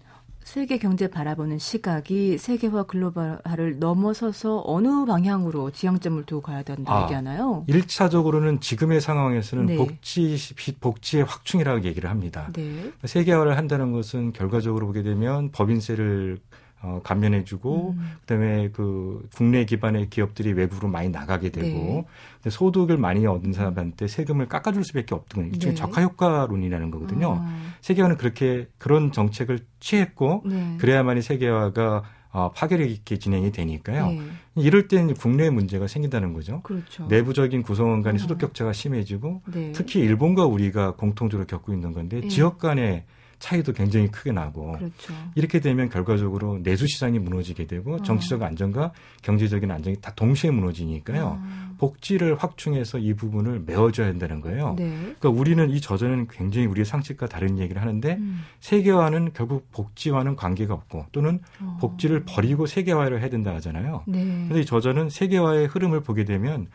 세계 0.49 0.79
경제 0.79 1.09
바라보는 1.09 1.59
시각이 1.59 2.39
세계화 2.39 2.85
글로벌화를 2.85 3.81
넘어서서 3.81 4.63
어느 4.65 5.05
방향으로 5.05 5.71
지향점을 5.71 6.25
두고 6.25 6.41
가야 6.41 6.63
된다 6.63 6.91
아, 6.91 7.03
얘기하나요? 7.03 7.67
1차적으로는 7.69 8.63
지금의 8.63 9.03
상황에서는 9.03 9.67
네. 9.67 9.77
복지 9.77 10.39
복지의 10.81 11.25
확충이라고 11.25 11.85
얘기를 11.85 12.09
합니다. 12.09 12.49
네. 12.55 12.91
세계화를 13.05 13.59
한다는 13.59 13.93
것은 13.93 14.33
결과적으로 14.33 14.87
보게 14.87 15.03
되면 15.03 15.51
법인세를 15.53 16.39
어, 16.81 17.01
감면해주고 17.03 17.95
음. 17.97 18.13
그다음에 18.21 18.71
그 18.71 19.27
국내 19.35 19.65
기반의 19.65 20.11
기업들이 20.11 20.53
외국으로 20.53 20.89
많이 20.89 21.09
나가게 21.09 21.51
되고 21.51 22.07
네. 22.43 22.51
소득을 22.51 22.97
많이 22.97 23.27
얻은 23.27 23.53
사람한테 23.53 24.07
세금을 24.07 24.47
깎아줄 24.47 24.85
수밖에 24.85 25.15
없던 25.15 25.47
일종의 25.47 25.75
네. 25.75 25.81
적화 25.81 26.03
효과론이라는 26.03 26.91
거거든요. 26.93 27.41
아. 27.41 27.57
세계화는 27.81 28.17
그렇게 28.17 28.69
그런 28.79 29.11
정책을 29.11 29.61
취했고 29.81 30.45
네. 30.47 30.77
그래야만이 30.79 31.21
세계화가 31.21 32.05
어, 32.31 32.53
파괴력 32.53 32.89
있게 32.91 33.19
진행이 33.19 33.51
되니까요. 33.51 34.11
네. 34.11 34.21
이럴 34.55 34.87
때는 34.87 35.15
국내 35.15 35.51
문제가 35.51 35.87
생긴다는 35.89 36.33
거죠. 36.35 36.61
그렇죠. 36.63 37.07
내부적인 37.07 37.63
구성원 37.63 38.03
간의 38.03 38.21
어. 38.21 38.23
소득 38.23 38.39
격차가 38.39 38.73
심해지고 38.73 39.43
네. 39.53 39.73
특히 39.73 40.01
일본과 40.01 40.45
우리가 40.45 40.93
공통적으로 40.93 41.47
겪고 41.47 41.73
있는 41.73 41.93
건데 41.93 42.21
네. 42.21 42.29
지역 42.29 42.59
간의 42.59 43.05
차이도 43.39 43.73
굉장히 43.73 44.09
크게 44.09 44.33
나고 44.33 44.73
그렇죠. 44.73 45.15
이렇게 45.35 45.61
되면 45.61 45.89
결과적으로 45.89 46.59
내수 46.63 46.87
시장이 46.87 47.19
무너지게 47.19 47.67
되고 47.67 47.95
어. 47.95 48.03
정치적 48.03 48.43
안정과 48.43 48.93
경제적인 49.23 49.71
안정이 49.71 49.97
다 50.01 50.13
동시에 50.15 50.51
무너지니까요. 50.51 51.41
아. 51.41 51.69
복지를 51.79 52.37
확충해서 52.37 52.99
이 52.99 53.15
부분을 53.15 53.63
메워줘야 53.65 54.09
한다는 54.09 54.41
거예요. 54.41 54.75
네. 54.77 54.91
그러니까 54.91 55.29
우리는 55.29 55.71
이 55.71 55.81
저자는 55.81 56.27
굉장히 56.29 56.67
우리의 56.67 56.85
상식과 56.85 57.27
다른 57.27 57.59
얘기를 57.59 57.81
하는데 57.81 58.17
음. 58.17 58.43
세계화는 58.61 59.31
결국 59.33 59.71
복지와는 59.71 60.35
관계가 60.35 60.75
없고 60.75 61.07
또는 61.13 61.41
어. 61.61 61.79
복지를 61.81 62.25
버리고 62.27 62.67
세계화를 62.67 63.21
해야 63.21 63.31
된다 63.31 63.55
하잖아요. 63.55 64.03
네. 64.07 64.25
그런데 64.25 64.61
이 64.61 64.65
저자는 64.65 65.11
세계화의 65.11 65.69
흐름을 65.69 66.01
보게 66.01 66.25
되면 66.25 66.67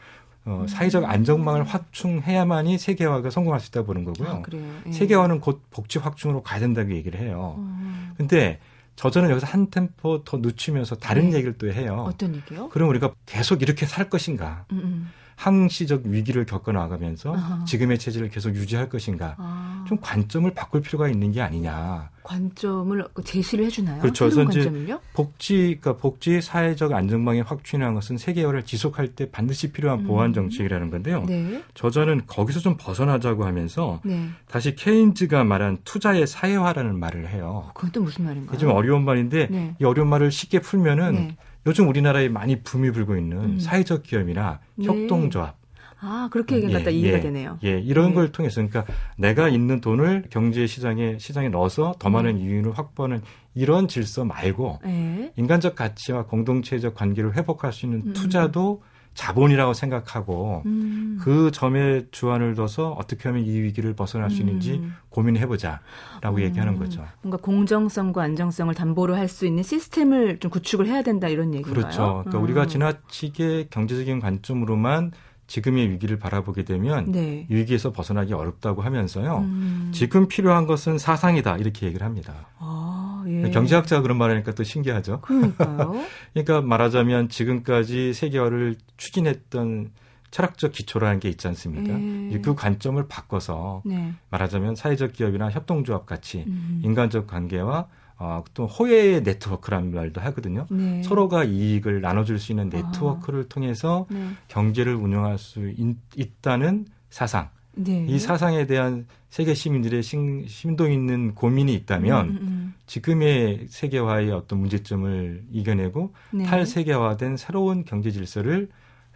어, 0.45 0.59
음. 0.61 0.67
사회적 0.67 1.05
안정망을 1.05 1.63
확충해야만이 1.63 2.77
세계화가 2.77 3.29
성공할 3.29 3.59
수 3.59 3.69
있다고 3.69 3.87
보는 3.87 4.03
거고요. 4.03 4.29
아, 4.29 4.43
예. 4.87 4.91
세계화는 4.91 5.39
곧 5.39 5.61
복지 5.71 5.99
확충으로 5.99 6.43
가야 6.43 6.59
된다고 6.59 6.91
얘기를 6.91 7.19
해요. 7.19 7.55
어. 7.57 8.13
근데 8.17 8.59
저자는 8.95 9.29
여기서 9.31 9.47
한 9.47 9.69
템포 9.69 10.23
더 10.23 10.37
늦추면서 10.37 10.95
다른 10.95 11.29
네. 11.29 11.37
얘기를 11.37 11.57
또 11.57 11.71
해요. 11.71 12.05
어떤 12.07 12.35
얘기요? 12.35 12.69
그럼 12.69 12.89
우리가 12.89 13.13
계속 13.25 13.61
이렇게 13.61 13.85
살 13.85 14.09
것인가? 14.09 14.65
음, 14.71 14.77
음. 14.83 15.11
항시적 15.35 16.03
위기를 16.05 16.45
겪어 16.45 16.71
나가면서 16.71 17.35
아하. 17.35 17.65
지금의 17.65 17.99
체질을 17.99 18.29
계속 18.29 18.55
유지할 18.55 18.89
것인가 18.89 19.35
아. 19.37 19.85
좀 19.87 19.97
관점을 20.01 20.49
바꿀 20.53 20.81
필요가 20.81 21.07
있는 21.07 21.31
게 21.31 21.41
아니냐. 21.41 22.09
관점을 22.23 23.05
제시를 23.23 23.65
해주나요? 23.65 24.01
그렇죠. 24.01 24.29
그래서 24.29 24.43
이제 24.43 24.97
복지, 25.13 25.77
그러니까 25.81 25.97
복지 25.97 26.41
사회적 26.41 26.93
안정망의 26.93 27.43
확충이라는 27.43 27.93
것은 27.95 28.17
세계화를 28.17 28.63
지속할 28.63 29.09
때 29.09 29.29
반드시 29.29 29.71
필요한 29.71 29.99
음. 29.99 30.07
보완 30.07 30.33
정책이라는 30.33 30.89
건데요. 30.89 31.25
네. 31.27 31.61
저자는 31.73 32.21
거기서 32.27 32.61
좀 32.61 32.77
벗어나자고 32.79 33.45
하면서 33.45 33.99
네. 34.05 34.29
다시 34.47 34.75
케인즈가 34.75 35.43
말한 35.43 35.79
투자의 35.83 36.25
사회화라는 36.25 36.97
말을 36.97 37.27
해요. 37.27 37.65
어, 37.67 37.71
그건 37.73 37.91
또 37.91 38.01
무슨 38.01 38.25
말인가요? 38.25 38.57
좀 38.57 38.71
어려운 38.71 39.03
말인데 39.03 39.47
네. 39.51 39.75
이 39.79 39.83
어려운 39.83 40.07
말을 40.07 40.31
쉽게 40.31 40.59
풀면은 40.59 41.13
네. 41.13 41.37
요즘 41.65 41.87
우리나라에 41.87 42.29
많이 42.29 42.61
붐이 42.61 42.91
불고 42.91 43.15
있는 43.15 43.37
음. 43.37 43.59
사회적 43.59 44.03
기업이나 44.03 44.59
네. 44.75 44.85
협동조합. 44.85 45.57
아, 46.05 46.27
그렇게 46.29 46.57
얘기하다 46.57 46.91
예, 46.91 46.95
이해가 46.95 47.17
예, 47.17 47.21
되네요. 47.21 47.59
예, 47.63 47.79
이런 47.79 48.09
네. 48.09 48.15
걸 48.15 48.31
통해서 48.33 48.55
그러니까 48.55 48.85
내가 49.17 49.47
있는 49.47 49.79
돈을 49.79 50.25
경제 50.29 50.67
시장에 50.67 51.17
시장에 51.17 51.47
넣어서 51.47 51.95
더 51.97 52.09
많은 52.09 52.35
음. 52.35 52.41
이윤을 52.41 52.77
확보하는 52.77 53.21
이런 53.55 53.87
질서 53.87 54.25
말고 54.25 54.79
네. 54.83 55.31
인간적 55.37 55.75
가치와 55.75 56.25
공동체적 56.25 56.93
관계를 56.93 57.37
회복할 57.37 57.71
수 57.71 57.85
있는 57.85 58.03
음. 58.07 58.13
투자도 58.13 58.83
자본이라고 59.13 59.73
생각하고 59.73 60.63
음. 60.65 61.19
그 61.21 61.51
점에 61.51 62.03
주안을 62.11 62.55
둬서 62.55 62.91
어떻게 62.93 63.29
하면 63.29 63.45
이 63.45 63.59
위기를 63.61 63.93
벗어날 63.93 64.29
수 64.31 64.39
있는지 64.41 64.73
음. 64.75 64.95
고민해보자라고 65.09 66.37
음. 66.37 66.39
얘기하는 66.41 66.77
거죠. 66.77 67.05
뭔가 67.21 67.37
공정성과 67.37 68.23
안정성을 68.23 68.73
담보로 68.73 69.15
할 69.15 69.27
수 69.27 69.45
있는 69.47 69.63
시스템을 69.63 70.39
좀 70.39 70.51
구축을 70.51 70.85
해야 70.85 71.01
된다 71.01 71.27
이런 71.27 71.53
얘기인가요? 71.53 71.73
그렇죠. 71.73 72.23
그러니까 72.25 72.39
우리가 72.39 72.63
음. 72.63 72.67
지나치게 72.67 73.67
경제적인 73.71 74.19
관점으로만 74.19 75.11
지금의 75.47 75.89
위기를 75.91 76.17
바라보게 76.17 76.63
되면 76.63 77.11
네. 77.11 77.45
위기에서 77.49 77.91
벗어나기 77.91 78.33
어렵다고 78.33 78.81
하면서요. 78.81 79.39
음. 79.39 79.91
지금 79.93 80.27
필요한 80.27 80.65
것은 80.65 80.97
사상이다 80.97 81.57
이렇게 81.57 81.85
얘기를 81.85 82.05
합니다. 82.05 82.47
아, 82.59 83.23
예. 83.27 83.49
경제학자가 83.49 84.01
그런 84.01 84.17
말하니까 84.17 84.53
또 84.53 84.63
신기하죠. 84.63 85.21
그러니까 86.33 86.61
말하자면 86.61 87.29
지금까지 87.29 88.13
세계화를 88.13 88.75
추진했던 88.97 89.91
철학적 90.31 90.71
기초라는 90.71 91.19
게 91.19 91.29
있지 91.29 91.47
않습니까? 91.47 91.93
예. 92.33 92.41
그 92.41 92.55
관점을 92.55 93.05
바꿔서 93.07 93.83
네. 93.85 94.13
말하자면 94.31 94.75
사회적 94.75 95.13
기업이나 95.13 95.51
협동조합 95.51 96.07
같이 96.07 96.45
음. 96.47 96.81
인간적 96.83 97.27
관계와 97.27 97.87
어, 98.23 98.41
또 98.53 98.67
호혜의 98.67 99.23
네트워크라는 99.23 99.93
말도 99.93 100.21
하거든요. 100.21 100.65
네. 100.71 101.03
서로가 101.03 101.43
이익을 101.43 101.99
나눠줄 101.99 102.39
수 102.39 102.53
있는 102.53 102.71
아. 102.73 102.77
네트워크를 102.77 103.41
아. 103.41 103.45
통해서 103.49 104.07
네. 104.09 104.29
경제를 104.47 104.95
운영할 104.95 105.37
수 105.37 105.69
있, 106.15 106.41
다는 106.41 106.85
사상. 107.09 107.49
네. 107.75 108.05
이 108.07 108.19
사상에 108.19 108.65
대한 108.65 109.07
세계 109.29 109.53
시민들의 109.53 110.03
심, 110.03 110.47
심도 110.47 110.89
있는 110.89 111.35
고민이 111.35 111.73
있다면 111.73 112.25
음, 112.25 112.29
음, 112.29 112.37
음. 112.41 112.73
지금의 112.85 113.65
세계화의 113.67 114.31
어떤 114.31 114.59
문제점을 114.59 115.43
이겨내고 115.51 116.13
네. 116.31 116.45
탈세계화된 116.45 117.35
새로운 117.35 117.83
경제 117.83 118.11
질서를 118.11 118.69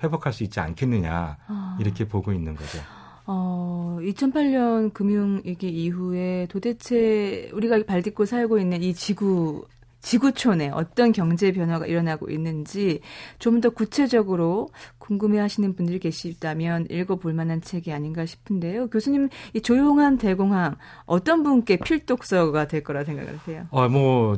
회복할 0.04 0.34
수 0.34 0.44
있지 0.44 0.60
않겠느냐 0.60 1.38
아. 1.48 1.78
이렇게 1.80 2.08
보고 2.08 2.34
있는 2.34 2.56
거죠. 2.56 2.80
어, 3.28 3.98
2008년 4.02 4.94
금융위기 4.94 5.68
이후에 5.68 6.48
도대체 6.50 7.50
우리가 7.54 7.84
발 7.86 8.02
딛고 8.02 8.26
살고 8.26 8.58
있는 8.58 8.82
이 8.82 8.94
지구 8.94 9.66
지구촌에 10.00 10.70
어떤 10.70 11.12
경제 11.12 11.52
변화가 11.52 11.86
일어나고 11.88 12.30
있는지 12.30 13.02
좀 13.40 13.60
더 13.60 13.72
구체적으로 13.72 14.70
궁금해 15.00 15.40
하시는 15.40 15.76
분들이 15.76 16.00
계시다면 16.00 16.86
읽어볼 16.90 17.34
만한 17.34 17.60
책이 17.60 17.92
아닌가 17.92 18.26
싶은데요. 18.26 18.88
교수님, 18.90 19.30
이 19.54 19.62
조용한 19.62 20.18
대공황 20.18 20.76
어떤 21.06 21.44
분께 21.44 21.78
필독서가 21.78 22.68
될 22.68 22.84
거라 22.84 23.04
생각하세요? 23.04 23.68
아, 23.72 23.88
뭐, 23.88 24.38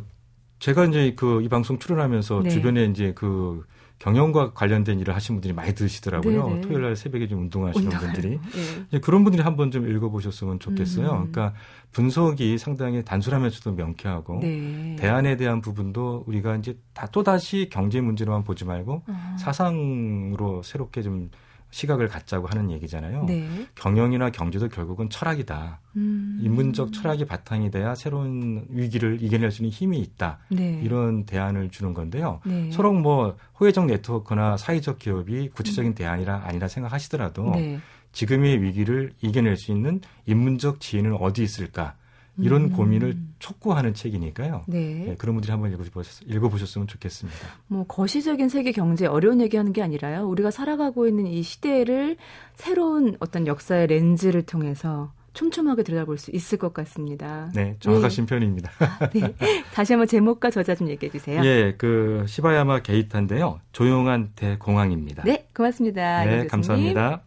제가 0.60 0.86
이제 0.86 1.14
그 1.16 1.42
이 1.44 1.50
방송 1.50 1.78
출연하면서 1.78 2.44
네. 2.44 2.50
주변에 2.50 2.86
이제 2.86 3.12
그 3.14 3.64
경영과 4.00 4.54
관련된 4.54 5.00
일을 5.02 5.14
하신 5.14 5.36
분들이 5.36 5.54
많이 5.54 5.76
들으시더라고요. 5.76 6.48
네네. 6.48 6.62
토요일 6.62 6.84
날 6.84 6.96
새벽에 6.96 7.28
좀 7.28 7.42
운동하시는 7.42 7.86
운동하는, 7.86 8.14
분들이. 8.14 8.40
네. 8.92 9.00
그런 9.00 9.26
분들이 9.26 9.44
한번 9.44 9.72
좀 9.72 9.90
읽어보셨으면 9.90 10.60
좋겠어요. 10.60 11.12
음. 11.12 11.32
그러니까 11.32 11.54
분석이 11.92 12.58
상당히 12.58 13.04
단순하면서도 13.04 13.74
명쾌하고 13.74 14.40
네. 14.42 14.96
대안에 14.98 15.36
대한 15.36 15.60
부분도 15.60 16.24
우리가 16.28 16.56
이제 16.56 16.78
다 16.94 17.08
또다시 17.08 17.68
경제 17.70 18.00
문제로만 18.00 18.46
보지 18.46 18.64
말고 18.64 19.04
아. 19.08 19.36
사상으로 19.38 20.64
새롭게 20.64 21.02
좀 21.02 21.30
시각을 21.72 22.08
갖자고 22.08 22.48
하는 22.48 22.72
얘기잖아요. 22.72 23.26
네. 23.26 23.48
경영이나 23.76 24.32
경제도 24.32 24.68
결국은 24.68 25.10
철학이다. 25.10 25.80
음. 25.98 26.40
인문적 26.42 26.94
철학이 26.94 27.26
바탕이 27.26 27.72
돼야 27.72 27.96
새로운 27.96 28.66
위기를 28.70 29.22
이겨낼 29.22 29.52
수 29.52 29.62
있는 29.62 29.72
힘이 29.72 30.00
있다. 30.00 30.40
네. 30.50 30.82
이런 30.84 31.26
대안을 31.26 31.70
주는 31.70 31.94
건데요. 31.94 32.42
네. 32.46 32.72
서로 32.72 32.94
뭐 32.94 33.38
호혜적 33.60 33.86
네트워크나 33.86 34.58
사회적 34.58 35.00
기업이 35.00 35.50
구체적인 35.50 35.92
음. 35.92 35.96
대안이라 35.96 36.44
아니라 36.46 36.68
생각하시더라도 36.68 37.52
네. 37.52 37.80
지금의 38.12 38.62
위기를 38.64 39.14
이겨낼 39.22 39.56
수 39.58 39.72
있는 39.72 40.02
인문적 40.26 40.80
지혜는 40.80 41.14
어디 41.20 41.44
있을까? 41.44 41.96
이런 42.42 42.64
음. 42.64 42.72
고민을 42.72 43.18
촉구하는 43.40 43.94
책이니까요. 43.94 44.64
네. 44.68 45.04
네, 45.08 45.16
그런 45.18 45.36
분들이 45.36 45.52
한번 45.52 45.72
읽어보셨, 45.72 46.24
읽어보셨 46.28 46.78
으면 46.78 46.88
좋겠습니다. 46.88 47.40
뭐 47.68 47.86
거시적인 47.86 48.50
세계 48.50 48.72
경제 48.72 49.06
어려운 49.06 49.42
얘기하는 49.42 49.74
게 49.74 49.82
아니라요. 49.82 50.28
우리가 50.28 50.52
살아가고 50.52 51.08
있는 51.08 51.28
이 51.28 51.42
시대를 51.42 52.18
새로운 52.56 53.16
어떤 53.20 53.48
역사의 53.48 53.88
렌즈를 53.88 54.44
통해서 54.44 55.12
촘촘하게 55.34 55.84
들여다볼 55.84 56.18
수 56.18 56.32
있을 56.32 56.58
것 56.58 56.74
같습니다. 56.74 57.50
네, 57.54 57.76
정확하신 57.80 58.26
네. 58.26 58.36
편입니다. 58.36 58.72
아, 58.80 59.10
네. 59.10 59.34
다시 59.74 59.94
한번 59.94 60.08
제목과 60.08 60.50
저자 60.50 60.76
좀 60.76 60.90
얘기해 60.90 61.12
주세요. 61.12 61.42
예, 61.46 61.76
그 61.78 62.26
시바야마 62.28 62.82
게이타인데요. 62.82 63.60
조용한 63.72 64.32
대공황입니다. 64.36 65.24
네, 65.24 65.48
고맙습니다. 65.56 66.26
네, 66.26 66.48
감사합니다. 66.48 67.22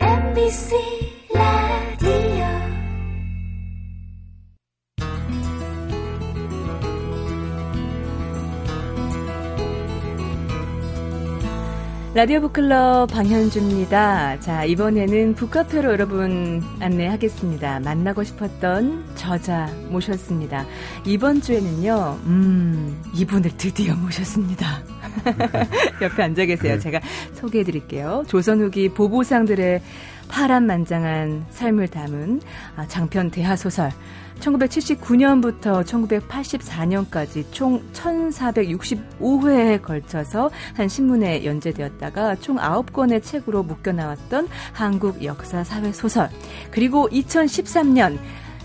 MBC 0.00 0.76
라디오 12.14 12.40
북클럽 12.42 13.10
방현주입니다. 13.10 14.38
자, 14.38 14.64
이번에는 14.64 15.34
북카페로 15.34 15.90
여러분 15.90 16.62
안내하겠습니다. 16.78 17.80
만나고 17.80 18.22
싶었던 18.22 19.04
저자 19.16 19.66
모셨습니다. 19.88 20.64
이번 21.04 21.40
주에는요, 21.40 22.20
음, 22.26 23.02
이분을 23.16 23.56
드디어 23.56 23.96
모셨습니다. 23.96 24.84
옆에 26.02 26.22
앉아 26.22 26.44
계세요. 26.44 26.74
네. 26.74 26.78
제가 26.78 27.00
소개해 27.32 27.64
드릴게요. 27.64 28.22
조선 28.28 28.60
후기 28.60 28.88
보보상들의 28.90 29.82
파란만장한 30.28 31.46
삶을 31.50 31.88
담은 31.88 32.40
아, 32.76 32.86
장편 32.86 33.32
대하소설 33.32 33.90
1979년부터 34.44 35.84
1984년까지 35.84 37.44
총 37.50 37.82
1465회에 37.92 39.80
걸쳐서 39.82 40.50
한 40.74 40.88
신문에 40.88 41.44
연재되었다가 41.44 42.36
총 42.36 42.56
9권의 42.56 43.22
책으로 43.22 43.62
묶여 43.62 43.92
나왔던 43.92 44.48
한국 44.72 45.24
역사 45.24 45.64
사회 45.64 45.92
소설. 45.92 46.28
그리고 46.70 47.08
2013년 47.08 48.18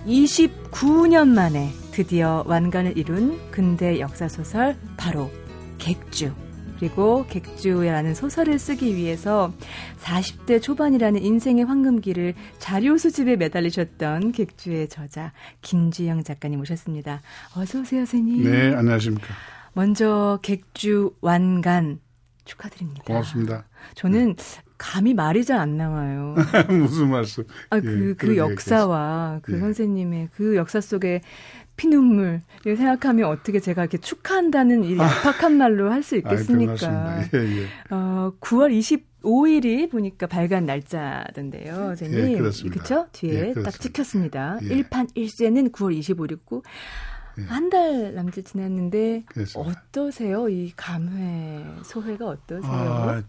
29년 0.05 1.27
만에 1.29 1.71
드디어 1.91 2.43
완간을 2.47 2.97
이룬 2.97 3.39
근대 3.51 3.99
역사 3.99 4.27
소설 4.27 4.75
바로 4.97 5.29
객주. 5.77 6.48
그리고 6.79 7.25
객주라는 7.27 8.15
소설을 8.15 8.57
쓰기 8.57 8.95
위해서 8.95 9.53
40대 10.01 10.61
초반이라는 10.61 11.21
인생의 11.21 11.65
황금기를 11.65 12.35
자료 12.57 12.97
수집에 12.97 13.35
매달리셨던 13.35 14.31
객주의 14.31 14.87
저자 14.87 15.33
김주영 15.61 16.23
작가님 16.23 16.61
오셨습니다. 16.61 17.21
어서 17.55 17.81
오세요, 17.81 18.05
선생님. 18.05 18.49
네, 18.49 18.73
안녕하십니까. 18.73 19.27
먼저 19.73 20.39
객주 20.41 21.15
완간 21.19 21.99
축하드립니다. 22.45 23.03
고맙습니다. 23.05 23.65
저는 23.95 24.35
감히 24.77 25.13
말이 25.13 25.43
잘 25.43 25.59
안 25.59 25.75
나와요. 25.75 26.35
무슨 26.69 27.09
말씀? 27.09 27.43
아, 27.69 27.81
그, 27.81 28.09
예, 28.09 28.13
그 28.13 28.37
역사와 28.37 29.39
그 29.43 29.55
예. 29.55 29.59
선생님의 29.59 30.29
그 30.33 30.55
역사 30.55 30.79
속에 30.79 31.21
피눈물 31.79 32.41
을 32.67 32.75
생각하면 32.75 33.29
어떻게 33.29 33.59
제가 33.61 33.83
이렇게 33.83 33.97
축하한다는 33.97 34.83
이 34.83 34.97
약박한 34.97 35.57
말로 35.57 35.89
할 35.91 36.03
수 36.03 36.17
있겠습니까? 36.17 36.87
아, 36.87 37.23
예, 37.33 37.37
예. 37.61 37.65
어, 37.89 38.33
9월 38.41 38.71
25일이 39.23 39.89
보니까 39.89 40.27
발간 40.27 40.65
날짜던데요, 40.65 41.73
선생님. 41.75 42.31
예, 42.33 42.37
그렇습니다. 42.37 42.73
그렇죠? 42.83 43.07
뒤에 43.13 43.53
예, 43.55 43.61
딱 43.63 43.71
찍혔습니다. 43.79 44.59
예. 44.63 44.67
1판 44.83 45.13
1세는 45.15 45.71
9월 45.71 45.97
25일이고 45.99 46.63
예. 47.39 47.43
한달 47.43 48.13
남짓 48.13 48.45
지났는데 48.45 49.23
그렇습니다. 49.27 49.71
어떠세요? 49.89 50.49
이 50.49 50.73
감회 50.75 51.63
소회가 51.83 52.25
어떠세요? 52.27 52.71
아, 52.71 53.23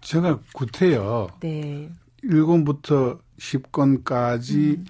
제가 0.00 0.38
구태여. 0.52 1.38
네. 1.40 1.90
1권부터 2.22 3.18
10권까지 3.38 4.76
음. 4.78 4.84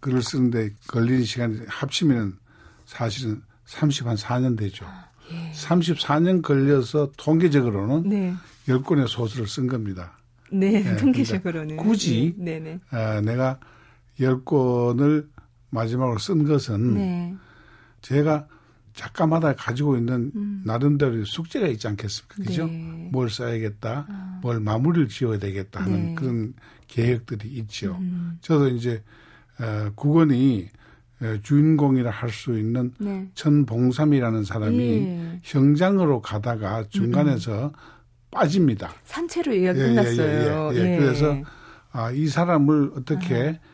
글을 0.00 0.22
쓰는데 0.22 0.70
걸리는 0.88 1.24
시간이 1.24 1.60
합치면 1.66 2.38
사실은 2.88 3.42
30한 3.66 4.16
4년 4.16 4.56
되죠. 4.56 4.86
예. 5.30 5.52
34년 5.52 6.40
걸려서 6.40 7.12
통계적으로는 7.18 8.08
네. 8.08 8.34
10권의 8.66 9.06
소설을 9.06 9.46
쓴 9.46 9.66
겁니다. 9.66 10.18
네, 10.50 10.82
네 10.82 10.96
통계적으로는. 10.96 11.76
굳이 11.76 12.34
네, 12.38 12.58
네. 12.58 12.78
어, 12.90 13.20
내가 13.20 13.60
10권을 14.18 15.28
마지막으로 15.68 16.18
쓴 16.18 16.44
것은 16.44 16.94
네. 16.94 17.36
제가 18.00 18.48
작가마다 18.94 19.54
가지고 19.54 19.98
있는 19.98 20.32
음. 20.34 20.62
나름대로 20.64 21.22
숙제가 21.26 21.68
있지 21.68 21.86
않겠습니까? 21.88 22.36
그죠? 22.42 22.66
네. 22.66 23.10
뭘 23.12 23.28
써야겠다, 23.28 24.06
아. 24.08 24.38
뭘 24.40 24.60
마무리를 24.60 25.08
지어야 25.08 25.38
되겠다 25.38 25.82
하는 25.82 26.06
네. 26.06 26.14
그런 26.14 26.54
계획들이 26.86 27.50
있죠. 27.50 27.98
음. 28.00 28.38
저도 28.40 28.70
이제 28.70 29.04
어, 29.60 29.90
국원이 29.94 30.70
주인공이라 31.42 32.10
할 32.10 32.30
수 32.30 32.58
있는 32.58 32.92
네. 32.98 33.28
천봉삼이라는 33.34 34.44
사람이 34.44 34.78
예. 34.78 35.40
형장으로 35.42 36.20
가다가 36.22 36.84
중간에서 36.88 37.66
음. 37.66 37.72
빠집니다. 38.30 38.90
산채로 39.04 39.54
얘기가 39.54 39.74
예, 39.74 39.78
예, 39.78 39.82
예 39.82 39.86
끝났어요. 39.88 40.70
예, 40.74 40.76
예, 40.76 40.92
예. 40.94 40.98
그래서 40.98 41.36
아, 41.90 42.10
이 42.10 42.26
사람을 42.28 42.92
어떻게 42.96 43.58
아. 43.60 43.68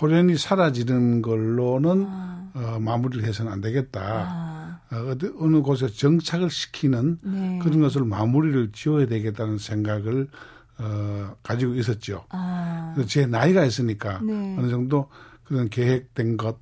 호련히 0.00 0.36
사라지는 0.36 1.22
걸로는 1.22 2.06
아. 2.08 2.50
어, 2.54 2.78
마무리를 2.80 3.26
해서는 3.26 3.52
안 3.52 3.60
되겠다. 3.60 4.00
아. 4.00 4.80
어, 4.92 5.14
어느 5.40 5.60
곳에 5.62 5.88
정착을 5.88 6.48
시키는 6.48 7.18
네. 7.22 7.58
그런 7.62 7.80
것을 7.80 8.04
마무리를 8.04 8.70
지어야 8.72 9.06
되겠다는 9.06 9.58
생각을 9.58 10.28
어, 10.78 11.34
가지고 11.42 11.74
있었죠. 11.74 12.24
아. 12.30 12.94
제 13.06 13.26
나이가 13.26 13.64
있으니까 13.64 14.20
네. 14.22 14.56
어느 14.58 14.68
정도 14.68 15.08
그런 15.44 15.68
계획된 15.68 16.36
것, 16.36 16.58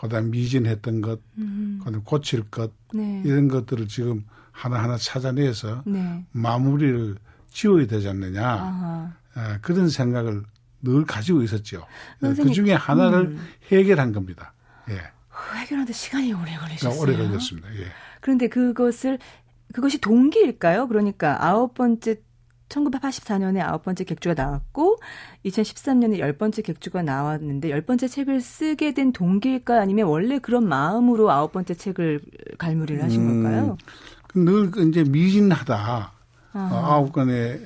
그다음 0.00 0.30
미진했던 0.30 1.00
것, 1.00 1.20
음. 1.38 1.80
그다음 1.84 2.02
고칠 2.04 2.48
것 2.50 2.72
네. 2.94 3.22
이런 3.24 3.48
것들을 3.48 3.88
지금 3.88 4.24
하나 4.52 4.82
하나 4.82 4.96
찾아내서 4.96 5.82
네. 5.86 6.24
마무리를 6.32 7.16
지어야 7.50 7.86
되지 7.86 8.08
않느냐 8.08 9.14
에, 9.36 9.58
그런 9.62 9.88
생각을 9.88 10.42
늘 10.82 11.04
가지고 11.04 11.42
있었죠. 11.42 11.86
그 12.20 12.50
중에 12.52 12.72
하나를 12.72 13.20
음. 13.20 13.48
해결한 13.70 14.12
겁니다. 14.12 14.52
예. 14.90 15.00
해결하는데 15.56 15.92
시간이 15.92 16.32
오래 16.32 16.56
걸리셨어요. 16.56 17.00
오래 17.00 17.16
걸렸습니다. 17.16 17.68
예. 17.74 17.86
그런데 18.20 18.48
그것을 18.48 19.18
그것이 19.72 19.98
동기일까요? 20.00 20.88
그러니까 20.88 21.44
아홉 21.44 21.74
번째 21.74 22.16
1984년에 22.68 23.60
아홉 23.60 23.84
번째 23.84 24.04
객주가 24.04 24.34
나왔고 24.34 24.98
2013년에 25.44 26.18
열 26.18 26.32
번째 26.34 26.62
객주가 26.62 27.02
나왔는데 27.02 27.70
열 27.70 27.82
번째 27.82 28.08
책을 28.08 28.40
쓰게 28.40 28.94
된 28.94 29.12
동기일까 29.12 29.80
아니면 29.80 30.06
원래 30.06 30.38
그런 30.38 30.68
마음으로 30.68 31.30
아홉 31.30 31.52
번째 31.52 31.74
책을 31.74 32.20
갈무리를 32.58 33.02
하신 33.02 33.20
음, 33.20 33.42
걸까요? 33.42 33.76
늘그 34.34 34.88
이제 34.88 35.04
미진하다. 35.04 36.12
아. 36.52 36.70
아홉 36.72 37.12
권에 37.12 37.60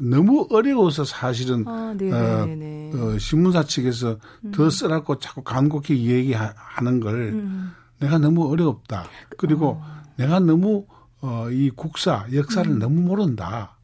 너무 0.00 0.46
어려워서 0.50 1.04
사실은 1.04 1.64
아, 1.66 1.94
네, 1.96 2.10
어, 2.12 2.46
네, 2.46 2.54
네, 2.54 2.90
어, 2.94 3.18
신문사 3.18 3.64
측에서 3.64 4.18
음. 4.44 4.52
더 4.52 4.70
쓰라고 4.70 5.18
자꾸 5.18 5.42
간곡히 5.42 6.06
얘기하는 6.06 7.00
걸 7.00 7.14
음. 7.32 7.72
내가 7.98 8.18
너무 8.18 8.50
어렵다. 8.50 9.06
그리고 9.36 9.80
어. 9.82 10.02
내가 10.16 10.38
너무 10.40 10.86
어, 11.20 11.48
이 11.50 11.70
국사 11.70 12.26
역사를 12.32 12.70
음. 12.70 12.78
너무 12.78 13.00
모른다. 13.00 13.76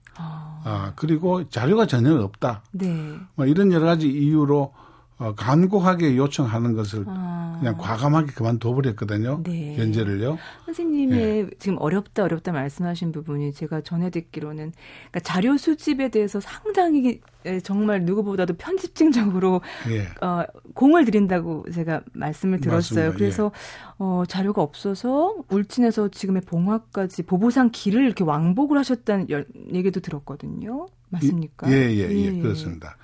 아. 0.64 0.70
아, 0.70 0.92
그리고 0.96 1.48
자료가 1.48 1.86
전혀 1.86 2.14
없다. 2.14 2.62
네. 2.72 3.16
뭐 3.34 3.46
이런 3.46 3.72
여러 3.72 3.86
가지 3.86 4.08
이유로 4.08 4.72
어, 5.20 5.34
간곡하게 5.34 6.16
요청하는 6.16 6.72
것을 6.74 7.04
아. 7.06 7.58
그냥 7.60 7.76
과감하게 7.76 8.32
그만둬 8.32 8.74
버렸거든요. 8.74 9.42
네. 9.44 9.78
연재를요. 9.78 10.38
선생님의 10.64 11.44
네. 11.44 11.50
지금 11.58 11.76
어렵다 11.78 12.24
어렵다 12.24 12.52
말씀하신 12.52 13.12
부분이 13.12 13.52
제가 13.52 13.82
전해 13.82 14.08
듣기로는 14.08 14.72
그러니까 15.10 15.20
자료 15.20 15.58
수집에 15.58 16.08
대해서 16.08 16.40
상당히 16.40 17.20
정말 17.62 18.04
누구보다도 18.06 18.54
편집증적으로 18.54 19.60
예. 19.90 20.06
어, 20.26 20.44
공을 20.72 21.04
들인다고 21.04 21.66
제가 21.70 22.00
말씀을 22.14 22.60
들었어요. 22.60 23.08
맞습니다. 23.08 23.18
그래서 23.18 23.52
예. 23.54 23.94
어, 23.98 24.24
자료가 24.26 24.62
없어서 24.62 25.36
울진에서 25.50 26.08
지금의 26.08 26.42
봉화까지 26.46 27.24
보보상 27.24 27.68
길을 27.70 28.04
이렇게 28.04 28.24
왕복을 28.24 28.78
하셨다는 28.78 29.26
얘기도 29.74 30.00
들었거든요. 30.00 30.86
맞습니까? 31.10 31.70
예, 31.70 31.90
예, 31.90 32.08
예, 32.08 32.36
예. 32.36 32.40
그렇습니다. 32.40 32.96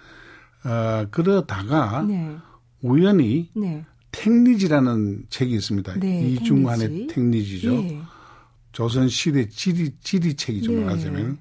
어, 0.66 1.06
그러다가 1.10 2.02
네. 2.02 2.36
우연히 2.82 3.50
네. 3.54 3.84
택리지라는 4.12 5.26
책이 5.28 5.54
있습니다. 5.54 5.94
네, 6.00 6.20
이중환의 6.28 7.06
택리지 7.08 7.60
죠. 7.60 7.74
예. 7.74 8.00
조선 8.72 9.08
시대 9.08 9.48
지리 9.48 9.92
지리 10.00 10.34
책이죠 10.34 10.72
네. 10.72 10.84
말하자면 10.84 11.38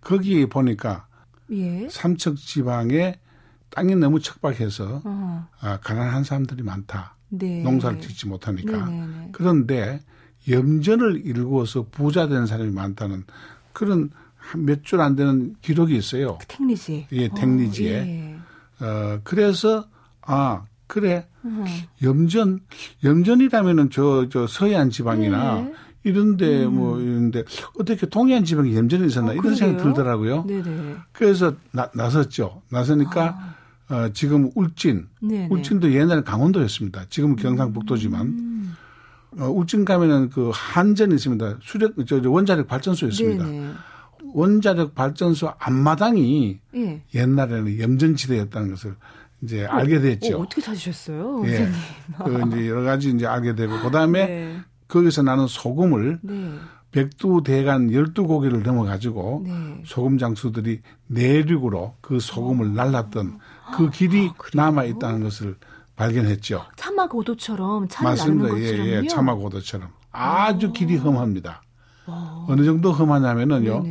거기에 0.00 0.46
보니까 0.46 1.06
예. 1.52 1.88
삼척 1.90 2.36
지방에 2.36 3.18
땅이 3.70 3.94
너무 3.96 4.20
척박해서 4.20 5.02
어. 5.04 5.48
아, 5.60 5.78
가난한 5.80 6.24
사람들이 6.24 6.62
많다. 6.62 7.14
네. 7.28 7.62
농사를 7.62 8.00
짓지 8.00 8.26
못하니까. 8.26 8.72
네네네. 8.86 9.06
네, 9.06 9.06
네. 9.18 9.28
그런데 9.32 10.00
염전을 10.48 11.26
일구어서 11.26 11.86
부자 11.90 12.26
된 12.28 12.46
사람이 12.46 12.70
많다는 12.70 13.24
그런 13.72 14.10
몇 14.56 14.82
줄 14.84 15.00
안 15.00 15.14
되는 15.14 15.54
기록이 15.60 15.94
있어요. 15.96 16.38
택리지. 16.48 17.06
예, 17.12 17.28
택리지에. 17.28 18.00
어, 18.00 18.06
예. 18.06 18.37
어, 18.80 19.20
그래서 19.24 19.84
아 20.22 20.62
그래 20.86 21.26
음. 21.44 21.64
염전 22.02 22.60
염전이라면은 23.04 23.90
저저 23.90 24.46
서해안 24.46 24.90
지방이나 24.90 25.54
네. 25.54 25.74
이런데 26.04 26.64
음. 26.64 26.74
뭐 26.74 27.00
이런데 27.00 27.44
어떻게 27.78 28.06
동해안 28.06 28.44
지방에 28.44 28.74
염전이 28.74 29.06
있었나 29.06 29.32
어, 29.32 29.34
이런 29.34 29.54
생각이 29.54 29.82
들더라고요. 29.82 30.44
네네. 30.44 30.96
그래서 31.12 31.54
나, 31.72 31.90
나섰죠. 31.94 32.62
나서니까 32.70 33.54
아. 33.88 33.94
어, 33.94 34.12
지금 34.12 34.50
울진 34.54 35.08
네네. 35.20 35.48
울진도 35.50 35.92
옛날에 35.92 36.22
강원도였습니다. 36.22 37.06
지금 37.08 37.30
은 37.30 37.36
경상북도지만 37.36 38.26
음. 38.26 38.76
어, 39.38 39.46
울진 39.46 39.84
가면은 39.84 40.30
그 40.30 40.50
한전이 40.52 41.14
있습니다. 41.14 41.58
수력 41.62 41.94
저, 42.06 42.20
저 42.20 42.30
원자력 42.30 42.66
발전소 42.66 43.06
있습니다. 43.08 43.44
네네. 43.44 43.72
원자력 44.34 44.94
발전소 44.94 45.52
앞마당이 45.58 46.58
예. 46.74 47.02
옛날에는 47.14 47.78
염전지대였다는 47.80 48.70
것을 48.70 48.96
이제 49.42 49.64
어, 49.66 49.70
알게 49.70 50.00
됐죠. 50.00 50.40
어, 50.40 50.48
떻게 50.48 50.60
찾으셨어요, 50.60 51.42
예. 51.46 51.56
선생님? 52.18 52.50
그 52.50 52.56
이제 52.56 52.68
여러 52.68 52.82
가지 52.82 53.10
이제 53.10 53.26
알게 53.26 53.54
되고 53.54 53.78
그다음에 53.80 54.26
네. 54.26 54.60
거기서 54.88 55.22
나는 55.22 55.46
소금을 55.46 56.20
네. 56.22 56.54
백두 56.90 57.42
대간 57.44 57.92
열두 57.92 58.26
고개를 58.26 58.62
넘어 58.62 58.84
가지고 58.84 59.42
네. 59.46 59.82
소금 59.84 60.18
장수들이 60.18 60.80
내륙으로 61.06 61.94
그 62.00 62.18
소금을 62.18 62.74
날랐던 62.74 63.38
그 63.76 63.90
길이 63.90 64.28
아, 64.28 64.34
남아 64.54 64.84
있다는 64.84 65.22
것을 65.22 65.56
발견했죠. 65.96 66.64
차마 66.76 67.06
고도처럼 67.08 67.88
차를 67.88 68.10
맞습니다. 68.10 68.58
예, 68.58 69.02
예, 69.02 69.06
차마 69.06 69.34
고도처럼 69.34 69.90
아주 70.12 70.72
길이 70.72 70.96
험합니다. 70.96 71.62
와. 72.06 72.46
어느 72.48 72.64
정도 72.64 72.92
험하냐면은요. 72.92 73.84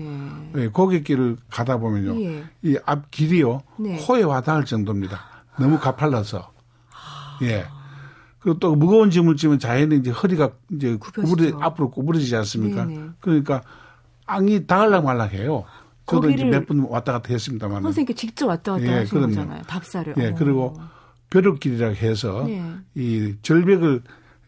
예, 0.55 0.67
고객길을 0.67 1.37
가다 1.49 1.77
보면요. 1.77 2.21
예. 2.21 2.43
이앞 2.63 3.11
길이요. 3.11 3.61
네. 3.79 3.97
코에 3.97 4.23
와닿을 4.23 4.65
정도입니다. 4.65 5.19
너무 5.59 5.79
가팔라서. 5.79 6.51
예. 7.43 7.65
그리고 8.39 8.59
또 8.59 8.75
무거운 8.75 9.09
짐을 9.09 9.35
지면 9.35 9.59
자연히 9.59 9.97
이제 9.97 10.11
허리가 10.11 10.51
이제 10.71 10.95
구부러 10.95 11.59
앞으로 11.59 11.89
구부러지지 11.89 12.35
않습니까? 12.37 12.85
네네. 12.85 13.09
그러니까 13.19 13.61
앙이 14.25 14.67
닿을락 14.67 15.03
말락 15.05 15.33
해요. 15.33 15.65
저도 16.05 16.29
이제 16.29 16.45
몇분 16.45 16.85
왔다 16.89 17.11
갔다 17.13 17.29
했습니다만. 17.29 17.83
선생님께 17.83 18.13
직접 18.13 18.47
왔다 18.47 18.73
갔다 18.73 18.85
예, 18.85 18.91
하신 18.99 19.21
거잖아요. 19.21 19.61
답사를. 19.63 20.13
예, 20.17 20.27
어. 20.27 20.35
그리고 20.37 20.73
벼룩길이라고 21.29 21.95
해서 21.95 22.45
네. 22.45 22.63
이 22.95 23.35
절벽을 23.41 24.01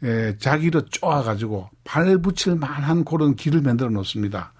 예, 0.03 0.37
자기로 0.39 0.85
쪼아가지고 0.85 1.69
발 1.83 2.17
붙일 2.19 2.55
만한 2.55 3.03
그런 3.03 3.35
길을 3.35 3.61
만들어 3.61 3.89
놓습니다. 3.89 4.53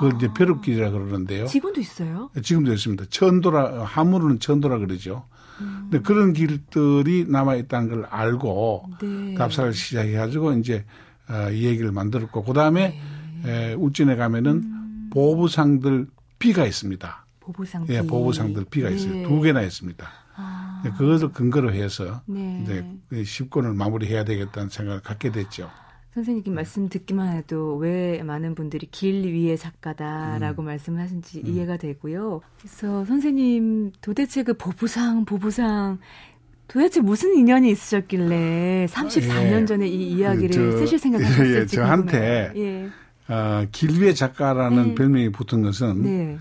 그걸 0.00 0.16
이제 0.16 0.28
벼룩길이라 0.32 0.90
그러는데요. 0.90 1.46
지금도 1.46 1.78
있어요? 1.78 2.30
예, 2.34 2.40
지금도 2.40 2.72
있습니다. 2.72 3.04
천도라, 3.10 3.84
하물은 3.84 4.40
천도라 4.40 4.78
그러죠. 4.78 5.26
음. 5.60 5.88
근데 5.90 6.00
그런 6.00 6.32
길들이 6.32 7.26
남아 7.28 7.56
있다는 7.56 7.88
걸 7.90 8.04
알고 8.06 8.88
네. 9.02 9.34
답사를 9.34 9.74
시작해 9.74 10.12
가지고 10.12 10.52
이제 10.54 10.86
어, 11.28 11.50
이 11.50 11.66
얘기를 11.66 11.92
만들었고 11.92 12.44
그 12.44 12.54
다음에 12.54 12.98
네. 13.44 13.74
울진에 13.74 14.16
가면은 14.16 14.52
음. 14.52 15.10
보부상들 15.12 16.06
비가 16.38 16.64
있습니다. 16.64 17.26
보부상 17.40 17.84
비. 17.84 17.92
예, 17.92 18.02
보부상들 18.02 18.64
비가 18.70 18.88
네. 18.88 18.96
있어요. 18.96 19.28
두 19.28 19.40
개나 19.42 19.60
있습니다. 19.60 20.08
아. 20.36 20.82
그것을 20.96 21.32
근거로 21.32 21.74
해서 21.74 22.22
네. 22.24 22.62
이제 22.62 22.86
10권을 23.12 23.74
마무리해야 23.76 24.24
되겠다는 24.24 24.70
생각을 24.70 25.02
갖게 25.02 25.30
됐죠. 25.30 25.70
선생님 26.14 26.54
말씀 26.54 26.88
듣기만 26.88 27.36
해도 27.36 27.76
왜 27.76 28.22
많은 28.22 28.56
분들이 28.56 28.88
길 28.90 29.24
위의 29.24 29.56
작가다라고 29.56 30.62
음. 30.62 30.66
말씀하신지 30.66 31.42
음. 31.44 31.46
이해가 31.46 31.76
되고요. 31.76 32.40
그래서 32.58 33.04
선생님 33.04 33.92
도대체 34.00 34.42
그 34.42 34.54
보부상 34.54 35.24
보부상 35.24 35.98
도대체 36.66 37.00
무슨 37.00 37.34
인연이 37.36 37.70
있으셨길래 37.70 38.86
34년 38.90 39.62
예. 39.62 39.64
전에 39.66 39.88
이 39.88 40.12
이야기를 40.12 40.50
저, 40.50 40.78
쓰실 40.78 40.98
생각을 40.98 41.26
하셨을지 41.26 41.58
예, 41.60 41.66
저한테 41.66 42.52
예. 42.56 42.88
어, 43.32 43.66
길 43.70 44.00
위의 44.00 44.14
작가라는 44.14 44.88
네. 44.88 44.94
별명이 44.94 45.30
붙은 45.30 45.62
것은 45.62 46.02
네. 46.02 46.38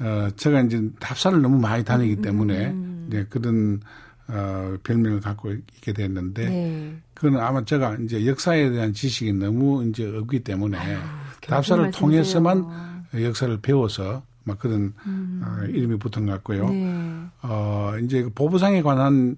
어, 0.00 0.28
제가 0.36 0.62
이제 0.62 0.80
답사를 1.00 1.40
너무 1.42 1.58
많이 1.58 1.84
다니기 1.84 2.14
음, 2.14 2.18
음, 2.18 2.22
때문에 2.22 2.66
음. 2.70 3.06
이제 3.08 3.26
그런 3.28 3.80
어, 4.28 4.76
별명을 4.82 5.20
갖고 5.20 5.52
있게 5.52 5.92
됐는데 5.92 6.48
네. 6.48 6.96
그거는 7.14 7.40
아마 7.40 7.64
제가 7.64 7.96
이제 8.04 8.26
역사에 8.26 8.70
대한 8.70 8.92
지식이 8.92 9.32
너무 9.32 9.84
이제 9.86 10.06
없기 10.06 10.40
때문에 10.40 10.76
아유, 10.76 10.98
답사를 11.40 11.90
통해서만 11.90 12.66
역사를 13.14 13.58
배워서 13.60 14.22
막 14.44 14.58
그런 14.58 14.92
음. 15.06 15.42
어, 15.44 15.64
이름이 15.64 15.98
붙은 15.98 16.26
것 16.26 16.32
같고요. 16.32 16.68
네. 16.68 17.24
어, 17.42 17.94
이제 18.04 18.22
그 18.22 18.30
보부상에 18.30 18.82
관한 18.82 19.36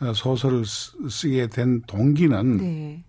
어, 0.00 0.12
소설을 0.12 0.64
쓰, 0.64 1.28
게 1.28 1.46
된 1.46 1.82
동기는 1.86 2.56
네. 2.56 3.04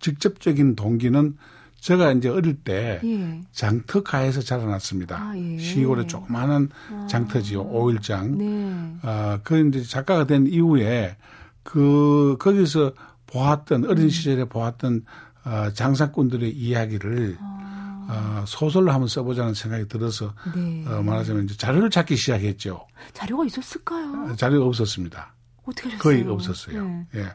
직접적인 0.00 0.74
동기는 0.74 1.36
제가 1.82 2.12
이제 2.12 2.28
어릴 2.28 2.54
때 2.62 3.00
예. 3.02 3.40
장터가에서 3.50 4.40
자라났습니다. 4.40 5.16
아, 5.16 5.36
예. 5.36 5.58
시골에 5.58 6.06
조그마한 6.06 6.70
아. 6.92 7.06
장터지요. 7.10 7.62
오일장. 7.62 8.38
네. 8.38 8.96
아, 9.02 9.40
그 9.42 9.66
이제 9.66 9.82
작가가 9.82 10.24
된 10.24 10.46
이후에 10.46 11.16
그 11.64 12.36
거기서 12.38 12.92
보았던 13.26 13.86
어린 13.86 14.04
음. 14.04 14.08
시절에 14.10 14.44
보았던 14.44 15.04
어, 15.44 15.70
장사꾼들의 15.74 16.52
이야기를 16.52 17.38
아. 17.40 18.42
어, 18.42 18.44
소설로 18.46 18.92
한번 18.92 19.08
써보자는 19.08 19.54
생각이 19.54 19.88
들어서 19.88 20.34
네. 20.54 20.84
어, 20.86 21.02
말하자면 21.02 21.46
이제 21.46 21.56
자료를 21.56 21.90
찾기 21.90 22.14
시작했죠. 22.14 22.86
자료가 23.12 23.44
있었을까요? 23.46 24.28
아, 24.28 24.36
자료가 24.36 24.66
없었습니다. 24.66 25.34
어떻게 25.64 25.88
하셨어요? 25.88 25.98
거의 25.98 26.22
없었어요. 26.32 26.84
네. 26.84 27.06
예. 27.16 27.26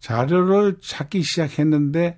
자료를 0.00 0.78
찾기 0.80 1.22
시작했는데 1.22 2.16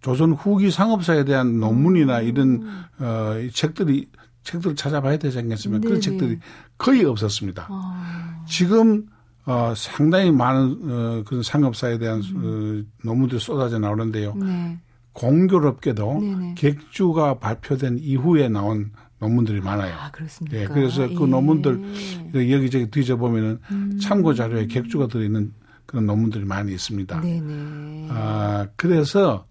조선 0.00 0.32
후기 0.32 0.70
상업사에 0.70 1.24
대한 1.24 1.58
논문이나 1.58 2.20
음. 2.20 2.24
이런 2.24 2.68
어 2.98 3.34
책들이 3.52 4.08
책들을 4.44 4.76
찾아봐야 4.76 5.18
되지 5.18 5.38
않겠습니까? 5.38 5.86
그런 5.86 6.00
책들이 6.00 6.38
거의 6.76 7.04
없었습니다. 7.04 7.66
아. 7.68 8.44
지금 8.46 9.06
어 9.44 9.74
상당히 9.76 10.30
많은 10.30 10.78
어 10.90 11.22
그런 11.26 11.42
상업사에 11.42 11.98
대한 11.98 12.22
음. 12.34 12.86
어, 12.86 13.06
논문들이 13.06 13.40
쏟아져 13.40 13.78
나오는데요. 13.78 14.34
네. 14.34 14.78
공교롭게도 15.12 16.20
네네. 16.20 16.54
객주가 16.56 17.38
발표된 17.38 17.98
이후에 18.00 18.48
나온 18.48 18.92
논문들이 19.18 19.60
많아요. 19.60 19.92
아, 19.98 20.10
그렇습니까? 20.12 20.60
예, 20.60 20.64
그래서 20.66 21.08
그 21.08 21.24
예. 21.24 21.26
논문들 21.26 22.32
여기저기 22.52 22.88
뒤져보면은 22.88 23.58
음. 23.72 23.98
참고 24.00 24.32
자료에 24.32 24.66
객주가 24.68 25.08
들어있는 25.08 25.52
그런 25.86 26.06
논문들이 26.06 26.44
많이 26.44 26.72
있습니다. 26.72 27.20
네네. 27.20 28.08
아, 28.10 28.68
그래서 28.76 29.47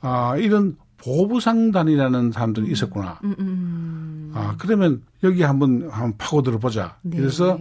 아, 0.00 0.36
이런 0.36 0.76
보부상단이라는 0.98 2.32
사람들이 2.32 2.66
음. 2.66 2.72
있었구나. 2.72 3.18
음, 3.24 3.34
음, 3.38 3.44
음. 3.46 4.32
아, 4.34 4.54
그러면 4.58 5.02
여기 5.22 5.42
한번, 5.42 5.88
한번 5.90 6.14
파고들어 6.18 6.58
보자. 6.58 6.96
네. 7.02 7.16
그래서, 7.18 7.58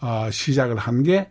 아, 0.00 0.28
시작을 0.30 0.76
한 0.76 1.02
게 1.02 1.30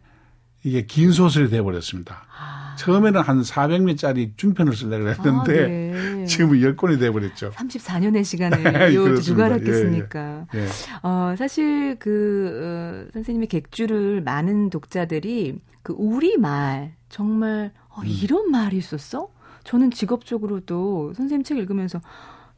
이게 0.66 0.86
긴 0.86 1.12
소설이 1.12 1.50
돼 1.50 1.62
버렸습니다. 1.62 2.24
아. 2.40 2.76
처음에는 2.78 3.20
한 3.22 3.42
400매짜리 3.42 4.38
중편을 4.38 4.74
쓰려고 4.76 5.10
했는데, 5.10 5.64
아, 5.64 5.68
네. 5.68 6.26
지금은 6.26 6.60
10권이 6.60 7.00
돼 7.00 7.12
버렸죠. 7.12 7.52
34년의 7.52 8.24
시간을 8.24 8.96
요 8.96 9.14
누가 9.16 9.46
알았겠습니까? 9.46 10.46
예, 10.56 10.60
예. 10.60 10.68
어, 11.04 11.36
사실 11.38 11.98
그, 12.00 13.06
어, 13.10 13.12
선생님의 13.14 13.50
객주를 13.50 14.22
많은 14.22 14.70
독자들이 14.70 15.60
그 15.84 15.94
우리말, 15.98 16.94
정말 17.10 17.74
어, 17.90 18.00
음. 18.02 18.06
이런 18.08 18.50
말이 18.50 18.78
있었어? 18.78 19.30
저는 19.64 19.92
직업적으로도 19.92 21.14
선생님 21.16 21.44
책 21.44 21.58
읽으면서 21.58 22.02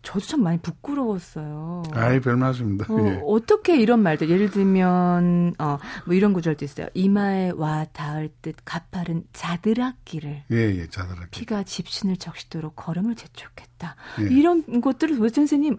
저도 0.02 0.20
참 0.20 0.44
많이 0.44 0.60
부끄러웠어요. 0.60 1.82
아이, 1.94 2.20
별 2.20 2.38
말씀입니다. 2.38 2.86
어, 2.94 3.00
예. 3.08 3.20
어떻게 3.26 3.76
이런 3.76 4.04
말들, 4.04 4.30
예를 4.30 4.52
들면, 4.52 5.56
어, 5.58 5.78
뭐 6.06 6.14
이런 6.14 6.32
구절도 6.34 6.64
있어요. 6.64 6.88
이마에 6.94 7.52
와 7.56 7.86
닿을 7.92 8.30
듯 8.44 8.56
가파른 8.64 9.24
자드락길을. 9.34 10.44
예, 10.52 10.56
예, 10.56 10.88
자드락길. 10.88 11.30
피가 11.32 11.64
집신을 11.64 12.18
적시도록 12.18 12.76
걸음을 12.76 13.16
재촉했다. 13.16 13.96
예. 14.22 14.24
이런 14.32 14.80
것들을 14.80 15.16
도대체 15.18 15.42
선생님, 15.42 15.78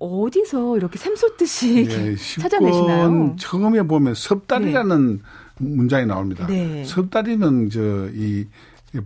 어디서 0.00 0.76
이렇게 0.76 0.98
샘솟듯이 0.98 1.86
예, 1.88 2.16
찾아내시나요? 2.42 3.36
처음에 3.38 3.82
보면 3.84 4.14
섭달이라는 4.14 5.16
네. 5.16 5.22
문장이 5.58 6.06
나옵니다. 6.06 6.46
네. 6.48 6.84
섭다리는 6.84 7.70
저 7.70 8.10
이 8.12 8.46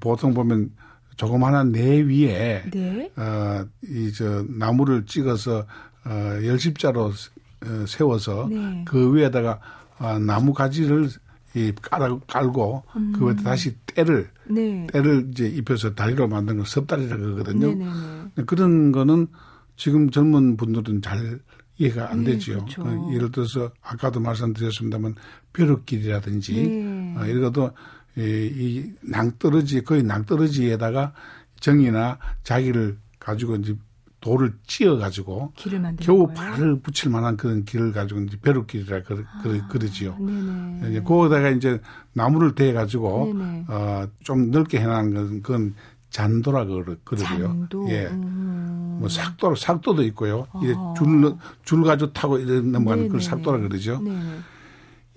보통 0.01 0.35
보면 0.35 0.71
조그마한 1.19 1.73
내 1.73 2.01
위에 2.01 2.63
네. 2.73 3.11
어 3.17 3.67
이 3.85 4.13
저 4.17 4.45
나무를 4.49 5.05
찍어서 5.05 5.67
어 6.05 6.11
열십자로 6.45 7.07
어, 7.67 7.85
세워서 7.87 8.49
네. 8.51 8.85
그 8.87 9.15
위에다가 9.15 9.61
어, 9.99 10.19
나무 10.19 10.55
가지를 10.55 11.09
이 11.55 11.73
깔아 11.83 12.21
깔고 12.29 12.85
음. 12.97 13.13
그 13.19 13.27
위에 13.27 13.35
다시 13.37 13.75
때를 13.87 14.31
네. 14.49 14.87
때를 14.93 15.29
이제 15.33 15.47
입혀서 15.49 15.95
다리로 15.95 16.29
만든 16.29 16.59
걸 16.59 16.67
섭다리라고 16.67 17.21
그러거든요. 17.21 17.67
네네네. 17.69 17.91
네, 18.37 18.45
그런 18.45 18.93
거는 18.93 19.27
지금 19.77 20.11
젊은 20.11 20.57
분들은 20.57 21.03
잘 21.03 21.41
이해가 21.79 22.11
안 22.11 22.23
네, 22.25 22.33
되지요. 22.33 22.59
그렇죠. 22.59 22.83
어, 22.83 23.11
예를 23.13 23.31
들어서 23.33 23.71
아까도 23.83 24.21
말씀드렸습니다만 24.21 25.15
벼룩길이라든지 25.53 26.53
네. 26.55 27.15
어, 27.19 27.27
이런 27.27 27.43
것도 27.53 27.73
이, 28.19 28.53
이 28.57 28.93
낭떠러지 29.03 29.83
거의 29.83 30.03
낭떠러지에다가 30.03 31.13
정이나 31.61 32.19
자기를 32.43 32.99
가지고 33.19 33.57
이제 33.57 33.77
돌을 34.21 34.53
찧어 34.67 34.97
가지고 34.97 35.53
겨우 36.01 36.27
거예요? 36.27 36.35
발을 36.35 36.81
붙일 36.81 37.11
만한 37.11 37.37
그런 37.37 37.65
길을 37.65 37.93
가지고 37.93 38.21
이제 38.23 38.37
벼룩길이라 38.43 39.03
그러, 39.05 39.21
아, 39.21 39.69
그러지요. 39.69 40.17
네네. 40.19 40.91
이제 40.91 41.01
거기다가 41.03 41.51
이제 41.51 41.81
나무를 42.15 42.55
대 42.55 42.73
가지고 42.73 43.33
어좀 43.69 44.51
넓게 44.51 44.81
해놓은 44.81 45.15
건 45.15 45.43
그건 45.43 45.75
잔도라 46.11 46.65
그러, 46.65 46.97
그러고요. 47.05 47.47
잔도? 47.47 47.89
예. 47.91 48.07
음. 48.07 48.97
뭐 48.99 49.09
삭도, 49.09 49.55
삭도도 49.55 50.03
있고요. 50.05 50.49
아. 50.53 50.61
이제 50.65 50.75
줄, 50.97 51.37
줄 51.65 51.85
가지고 51.85 52.13
타고 52.13 52.39
이런 52.39 52.73
넘어가는 52.73 53.07
그걸 53.07 53.21
삭도라 53.21 53.59
그러죠. 53.59 54.01
네 54.03 54.11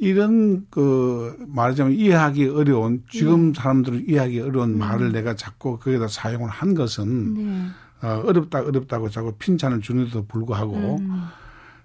이런 0.02 0.66
그 0.72 1.38
말하자면 1.48 1.94
이해하기 1.94 2.48
어려운 2.48 3.04
지금 3.12 3.52
네. 3.52 3.62
사람들은 3.62 4.10
이해하기 4.10 4.40
어려운 4.40 4.72
음. 4.72 4.80
말을 4.80 5.12
내가 5.12 5.36
자꾸 5.36 5.78
거기다 5.78 6.08
사용을 6.08 6.50
한 6.50 6.74
것은 6.74 7.34
네. 7.36 7.68
어, 8.02 8.24
어렵다 8.26 8.62
어렵다고 8.62 9.12
자꾸 9.12 9.32
핀잔을 9.34 9.82
주는데도 9.82 10.26
불구하고 10.26 10.98
음. 10.98 11.26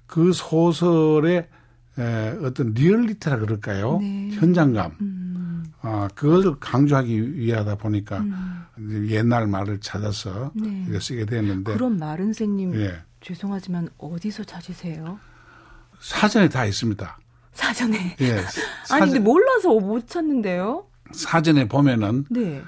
그 0.07 0.33
소설의 0.33 1.47
에, 1.99 2.29
어떤 2.43 2.73
리얼리티라 2.73 3.39
그럴까요? 3.39 3.99
네. 3.99 4.31
현장감. 4.33 4.97
음. 5.03 5.65
아, 5.83 6.09
그것을 6.15 6.59
강조하기 6.59 7.37
위하다 7.37 7.77
보니까 7.77 8.21
음. 8.21 9.09
옛날 9.11 9.47
말을 9.47 9.81
찾아서 9.81 10.53
네. 10.55 10.87
쓰게 10.99 11.27
됐는데. 11.27 11.75
그런 11.75 11.99
말은 11.99 12.33
선생님 12.33 12.75
예. 12.77 12.97
죄송하지만 13.21 13.91
어디서 13.99 14.45
찾으세요? 14.45 15.19
사전에 16.01 16.49
다 16.49 16.65
있습니다. 16.65 17.19
사전에. 17.57 18.17
예. 18.21 18.37
사전, 18.43 18.65
아니 18.91 19.13
근데 19.13 19.19
몰라서 19.19 19.71
못 19.75 20.07
찾는데요. 20.07 20.87
사전에 21.13 21.67
보면은 21.67 22.25
네. 22.31 22.63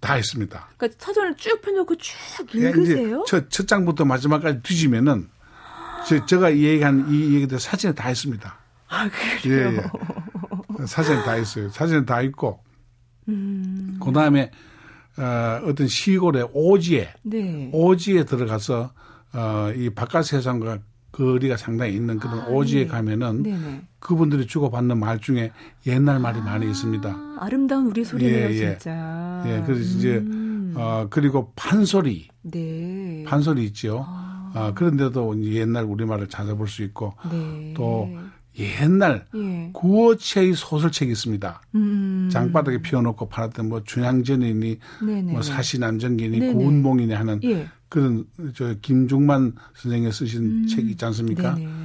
다 0.00 0.18
있습니다. 0.18 0.68
그러니까 0.76 1.04
사전을 1.04 1.36
쭉 1.36 1.60
펴놓고 1.62 1.96
쭉 1.96 2.14
예, 2.56 2.68
읽으세요? 2.68 3.24
첫, 3.26 3.48
첫 3.48 3.66
장부터 3.66 4.04
마지막까지 4.04 4.62
뒤지면은 4.62 5.28
저, 6.06 6.26
제가 6.26 6.54
얘기한 6.56 7.06
이 7.10 7.36
얘기들 7.36 7.58
사전에 7.58 7.94
다 7.94 8.10
있습니다. 8.10 8.58
아, 8.88 9.08
그래요? 9.42 9.72
예, 9.72 9.76
예. 9.76 10.86
사전에 10.86 11.22
다 11.22 11.36
있어요. 11.36 11.70
사전에 11.70 12.04
다 12.04 12.20
있고. 12.22 12.62
음. 13.28 13.98
그 14.02 14.12
다음에, 14.12 14.50
어, 15.16 15.60
어떤 15.64 15.88
시골의 15.88 16.48
오지에, 16.52 17.14
네. 17.22 17.70
오지에 17.72 18.24
들어가서, 18.24 18.92
어, 19.32 19.72
이 19.74 19.88
바깥 19.88 20.26
세상과 20.26 20.80
거리가 21.14 21.56
상당히 21.56 21.94
있는 21.94 22.18
그런 22.18 22.40
아, 22.40 22.46
오지에 22.48 22.84
네. 22.84 22.88
가면은 22.88 23.42
네네. 23.42 23.82
그분들이 24.04 24.46
주고받는 24.46 25.00
말 25.00 25.18
중에 25.18 25.50
옛날 25.86 26.20
말이 26.20 26.38
아, 26.40 26.44
많이 26.44 26.66
있습니다. 26.66 27.36
아름다운 27.40 27.86
우리 27.86 28.04
소리네요, 28.04 28.50
예, 28.50 28.50
예. 28.50 28.56
진짜. 28.78 29.42
예, 29.46 29.62
그래서 29.64 29.82
음. 29.82 29.98
이제, 29.98 30.78
어, 30.78 31.06
그리고 31.08 31.52
판소리. 31.56 32.28
네. 32.42 33.24
판소리 33.26 33.64
있죠. 33.64 34.04
아. 34.06 34.52
어, 34.54 34.74
그런데도 34.74 35.42
옛날 35.44 35.84
우리 35.84 36.04
말을 36.04 36.28
찾아볼 36.28 36.68
수 36.68 36.82
있고, 36.82 37.14
네. 37.32 37.72
또 37.74 38.10
옛날 38.58 39.26
예. 39.34 39.70
구어체의 39.72 40.52
소설책이 40.52 41.10
있습니다. 41.10 41.62
음. 41.74 42.28
장바닥에 42.30 42.82
피워놓고 42.82 43.30
팔았던 43.30 43.70
뭐 43.70 43.82
준양전이니 43.84 44.78
뭐 45.32 45.40
사시남정기니 45.40 46.52
고운봉이니 46.52 47.14
하는 47.14 47.40
예. 47.42 47.68
그런 47.88 48.26
저 48.54 48.74
김중만 48.82 49.54
선생이 49.74 50.12
쓰신 50.12 50.42
음. 50.42 50.66
책 50.66 50.90
있지 50.90 51.04
않습니까? 51.06 51.54
네네. 51.54 51.83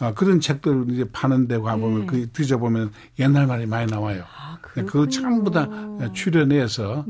아, 0.00 0.14
그런 0.14 0.40
책들 0.40 0.86
이제 0.88 1.04
파는 1.12 1.46
데 1.46 1.58
가보면 1.58 2.00
네. 2.00 2.06
그 2.06 2.30
뒤져보면 2.32 2.90
옛날 3.18 3.46
말이 3.46 3.66
많이 3.66 3.90
나와요. 3.90 4.24
아, 4.36 4.58
그걸 4.62 5.08
전부 5.10 5.50
다 5.50 5.68
출연해서 6.12 7.04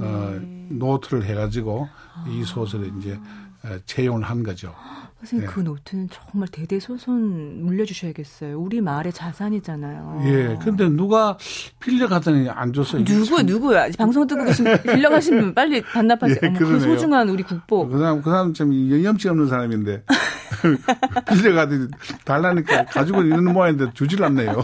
어, 0.00 0.40
노트를 0.70 1.24
해가지고 1.24 1.88
아. 2.14 2.24
이 2.28 2.42
소설에 2.42 2.90
이제 2.98 3.18
어, 3.64 3.78
채용을 3.86 4.22
한 4.22 4.42
거죠. 4.42 4.74
선생님 5.20 5.46
네. 5.46 5.54
그 5.54 5.60
노트는 5.60 6.08
정말 6.10 6.48
대대손손 6.48 7.64
물려주셔야겠어요. 7.64 8.58
우리 8.58 8.80
마을의 8.80 9.12
자산이잖아요. 9.12 10.22
예. 10.24 10.58
근데 10.60 10.88
누가 10.88 11.38
빌려가더니 11.78 12.48
안 12.48 12.72
줬어요. 12.72 13.04
누구 13.04 13.40
누구야? 13.40 13.88
방송 13.96 14.26
듣고 14.26 14.44
계신 14.44 14.66
빌려가신 14.82 15.40
분 15.40 15.54
빨리 15.54 15.80
반납하세요. 15.94 16.38
예, 16.42 16.58
그 16.58 16.80
소중한 16.80 17.28
우리 17.28 17.44
국보. 17.44 17.86
그 17.88 17.98
사람 17.98 18.20
그 18.20 18.30
사람 18.30 18.52
참 18.52 18.72
영염치 18.90 19.28
없는 19.28 19.46
사람인데 19.46 20.02
빌려가더니 21.28 21.88
달라니까 22.24 22.86
가지고 22.86 23.22
있는 23.22 23.52
모양인데 23.52 23.92
주질 23.94 24.22
않네요. 24.24 24.60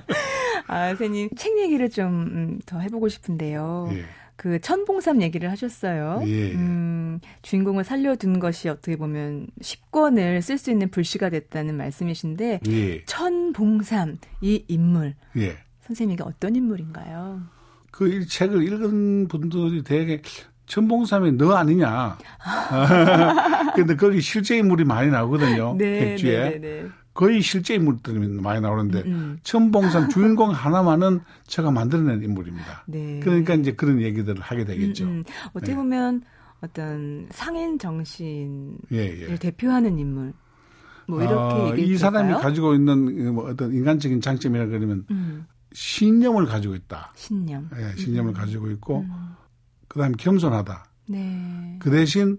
아, 0.66 0.88
선생님 0.88 1.30
책 1.36 1.58
얘기를 1.58 1.90
좀더 1.90 2.76
음, 2.76 2.80
해보고 2.80 3.08
싶은데요. 3.08 3.90
예. 3.92 4.04
그 4.36 4.58
천봉삼 4.58 5.20
얘기를 5.20 5.50
하셨어요. 5.50 6.22
예. 6.24 6.52
음, 6.52 7.20
주인공을 7.42 7.84
살려둔 7.84 8.38
것이 8.40 8.68
어떻게 8.68 8.96
보면 8.96 9.48
10권을 9.60 10.40
쓸 10.40 10.56
수 10.56 10.70
있는 10.70 10.90
불씨가 10.90 11.28
됐다는 11.28 11.76
말씀이신데 11.76 12.60
예. 12.66 13.04
천봉삼 13.04 14.18
이 14.40 14.64
인물 14.68 15.14
예. 15.36 15.58
선생님이 15.82 16.22
어떤 16.22 16.56
인물인가요? 16.56 17.42
그이 17.90 18.26
책을 18.26 18.62
읽은 18.62 19.28
분들이 19.28 19.82
되게 19.82 20.22
천봉삼이 20.70 21.32
너 21.32 21.52
아니냐. 21.54 22.16
근데 23.74 23.96
거기 23.96 24.20
실제 24.20 24.56
인물이 24.56 24.84
많이 24.84 25.10
나오거든요. 25.10 25.74
네, 25.76 25.98
백주에. 25.98 26.38
네, 26.38 26.50
네, 26.50 26.58
네. 26.60 26.88
거의 27.12 27.42
실제 27.42 27.74
인물들이 27.74 28.18
많이 28.40 28.60
나오는데 28.60 29.00
음, 29.00 29.12
음. 29.12 29.38
천봉산 29.42 30.08
주인공 30.10 30.50
하나만은 30.50 31.20
제가 31.48 31.72
만들어낸 31.72 32.22
인물입니다. 32.22 32.84
네. 32.86 33.18
그러니까 33.20 33.54
이제 33.54 33.72
그런 33.72 34.00
얘기들을 34.00 34.40
하게 34.40 34.64
되겠죠. 34.64 35.04
음, 35.04 35.08
음. 35.08 35.24
어떻게 35.52 35.72
네. 35.72 35.76
보면 35.76 36.22
어떤 36.60 37.26
상인 37.30 37.76
정신을 37.76 38.76
예, 38.92 39.28
예. 39.28 39.34
대표하는 39.34 39.98
인물. 39.98 40.32
뭐 41.08 41.20
이렇게 41.20 41.34
어, 41.34 41.74
이 41.76 41.96
사람이 41.98 42.34
가지고 42.34 42.74
있는 42.74 43.34
뭐 43.34 43.50
어떤 43.50 43.74
인간적인 43.74 44.20
장점이라 44.20 44.66
그러면 44.66 45.04
음. 45.10 45.46
신념을 45.72 46.46
가지고 46.46 46.76
있다. 46.76 47.12
신념. 47.16 47.68
예, 47.76 48.00
신념을 48.00 48.30
음. 48.30 48.34
가지고 48.34 48.70
있고 48.70 49.04
그다음에 49.90 50.14
겸손하다. 50.18 50.84
네. 51.08 51.76
그 51.80 51.90
대신 51.90 52.38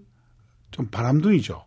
좀 0.70 0.86
바람둥이죠. 0.86 1.64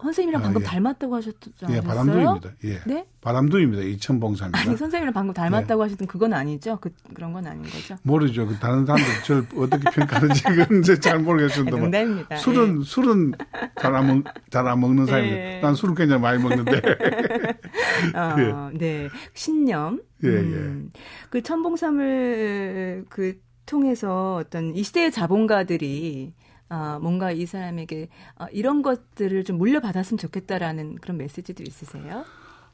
선생님이랑 0.00 0.42
아, 0.42 0.44
방금 0.44 0.60
예. 0.60 0.66
닮았다고 0.66 1.16
하셨잖아요. 1.16 1.76
예, 1.78 1.80
바람둥입니다. 1.80 2.50
예. 2.64 2.80
네? 2.84 3.06
바람둥입니다. 3.22 3.82
이천봉사입니다. 3.84 4.58
아니, 4.60 4.76
선생님이랑 4.76 5.14
방금 5.14 5.32
닮았다고 5.32 5.80
예. 5.80 5.84
하시던 5.84 6.06
그건 6.08 6.34
아니죠? 6.34 6.78
그, 6.78 6.90
그런 7.14 7.32
건 7.32 7.46
아닌 7.46 7.62
거죠? 7.62 7.96
모르죠. 8.02 8.46
그 8.46 8.54
다른 8.58 8.84
사람들 8.84 9.22
저를 9.24 9.46
어떻게 9.56 9.90
평가하는지 9.90 10.42
그건 10.44 10.80
이제 10.80 11.00
잘 11.00 11.20
모르겠습니다. 11.20 11.78
농담입니다. 11.78 12.36
술은, 12.36 12.80
예. 12.80 12.84
술은 12.84 13.32
잘 13.80 13.94
안 13.94 14.06
먹, 14.06 14.24
잘 14.50 14.68
안 14.68 14.78
먹는 14.78 15.06
사람인데, 15.06 15.56
예. 15.56 15.60
난 15.60 15.74
술을 15.74 15.94
굉장히 15.94 16.20
많이 16.20 16.42
먹는데. 16.42 16.72
어, 18.14 18.72
예. 18.72 18.78
네. 18.78 19.08
신념. 19.32 20.02
예, 20.22 20.28
음, 20.28 20.90
예. 20.94 21.00
그 21.30 21.42
천봉삼을 21.42 23.06
그 23.08 23.38
통해서 23.66 24.36
어떤 24.36 24.74
이 24.74 24.82
시대의 24.82 25.12
자본가들이 25.12 26.32
아, 26.68 26.98
뭔가 27.00 27.30
이 27.30 27.46
사람에게 27.46 28.08
아, 28.36 28.46
이런 28.52 28.82
것들을 28.82 29.44
좀 29.44 29.58
물려받았으면 29.58 30.18
좋겠다라는 30.18 30.96
그런 30.96 31.18
메시지도 31.18 31.62
있으세요? 31.62 32.24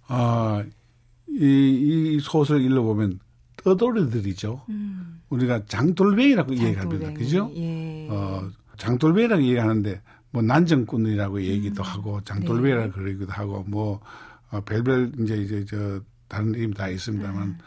아, 0.06 0.64
이, 1.28 2.16
이 2.16 2.20
소설을 2.20 2.62
읽어보면 2.62 3.20
떠돌이들이죠. 3.62 4.62
음. 4.68 5.20
우리가 5.28 5.64
장돌뱅이라고 5.66 6.54
얘기합니다. 6.54 7.12
그죠? 7.12 7.50
예. 7.54 8.08
어, 8.10 8.48
장돌뱅이라고 8.78 9.42
얘기하는데 9.42 10.00
뭐 10.30 10.42
난정꾼이라고 10.42 11.42
얘기도 11.42 11.82
음. 11.82 11.86
하고 11.86 12.20
장돌뱅이라고 12.22 12.86
네. 12.86 12.90
그러기도 12.90 13.32
하고 13.32 13.64
뭐 13.66 14.00
어, 14.50 14.60
별별 14.62 15.12
이제 15.20 15.36
이제 15.36 15.64
저 15.64 16.00
다른 16.28 16.54
이름 16.54 16.72
다 16.72 16.88
있습니다만 16.88 17.42
음. 17.42 17.58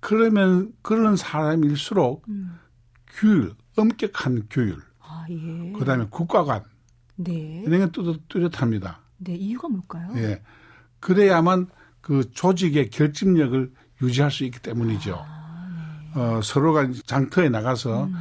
그러면 0.00 0.72
그런 0.82 1.16
사람일수록 1.16 2.24
음. 2.28 2.58
규율, 3.06 3.54
엄격한 3.76 4.46
규율, 4.50 4.78
아, 5.00 5.26
예. 5.28 5.72
그다음에 5.78 6.06
국가관 6.10 6.64
네. 7.16 7.62
이런 7.66 7.80
게 7.86 7.92
뚜렷, 7.92 8.28
뚜렷합니다. 8.28 9.00
네, 9.18 9.34
이유가 9.34 9.68
뭘까요? 9.68 10.12
예, 10.16 10.42
그래야만 11.00 11.68
그 12.00 12.30
조직의 12.30 12.90
결집력을 12.90 13.72
유지할 14.02 14.30
수 14.30 14.44
있기 14.44 14.60
때문이죠. 14.60 15.18
아, 15.18 16.10
네. 16.14 16.20
어, 16.20 16.40
서로가 16.42 16.88
장터에 17.04 17.50
나가서 17.50 18.04
음. 18.04 18.14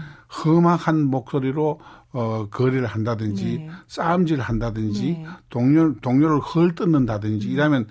험악한 0.45 1.05
목소리로 1.05 1.79
어, 2.11 2.47
거래를 2.49 2.87
한다든지 2.87 3.59
네. 3.59 3.69
싸움질을 3.87 4.43
한다든지 4.43 5.13
네. 5.13 5.25
동료 5.49 5.95
동료를 5.99 6.39
헐뜯는다든지 6.39 7.47
음. 7.47 7.51
이러면 7.51 7.87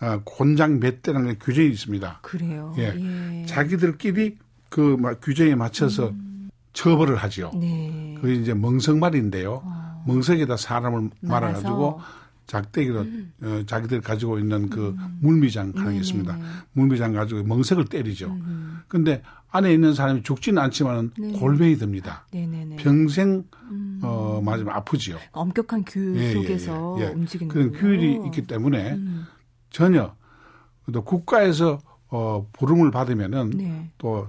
어, 0.00 0.20
곤장 0.24 0.80
몇 0.80 1.02
대라는 1.02 1.32
게 1.32 1.38
규정이 1.38 1.68
있습니다. 1.68 2.20
그래요. 2.22 2.74
예. 2.78 2.94
예. 3.42 3.46
자기들끼리 3.46 4.36
그 4.68 4.96
규정에 5.22 5.54
맞춰서 5.54 6.10
음. 6.10 6.50
처벌을 6.72 7.16
하죠. 7.16 7.50
네. 7.58 8.16
그게 8.20 8.34
이제 8.34 8.52
멍석말인데요. 8.52 9.62
어. 9.64 10.04
멍석에다 10.06 10.56
사람을 10.56 11.10
말아가지고 11.20 12.00
작대기로 12.46 13.00
음. 13.00 13.32
어, 13.42 13.62
자기들 13.66 14.00
가지고 14.00 14.38
있는 14.38 14.68
그 14.70 14.94
음. 14.98 15.18
물미장 15.20 15.72
게 15.72 15.96
있습니다. 15.96 16.38
물미장 16.72 17.12
가지고 17.12 17.42
멍석을 17.44 17.86
때리죠. 17.86 18.28
음. 18.28 18.80
근데 18.88 19.22
안에 19.50 19.72
있는 19.72 19.94
사람이 19.94 20.22
죽지는 20.22 20.62
않지만은 20.62 21.10
네. 21.18 21.32
골병이 21.32 21.76
듭니다. 21.76 22.26
네네네. 22.32 22.76
평생 22.76 23.44
음. 23.70 24.00
어 24.02 24.40
맞으면 24.44 24.74
아프지요. 24.74 25.16
엄격한 25.32 25.84
규 25.86 26.14
예, 26.16 26.28
예 26.28 26.32
속에서 26.34 26.96
예, 27.00 27.04
예. 27.04 27.08
움직이는 27.08 27.52
그런 27.52 27.72
규율이 27.72 28.20
있기 28.26 28.46
때문에 28.46 28.92
음. 28.92 29.26
전혀 29.70 30.14
또 30.92 31.02
국가에서 31.02 31.78
어 32.08 32.46
부름을 32.52 32.90
받으면은 32.90 33.50
네. 33.50 33.90
또 33.98 34.28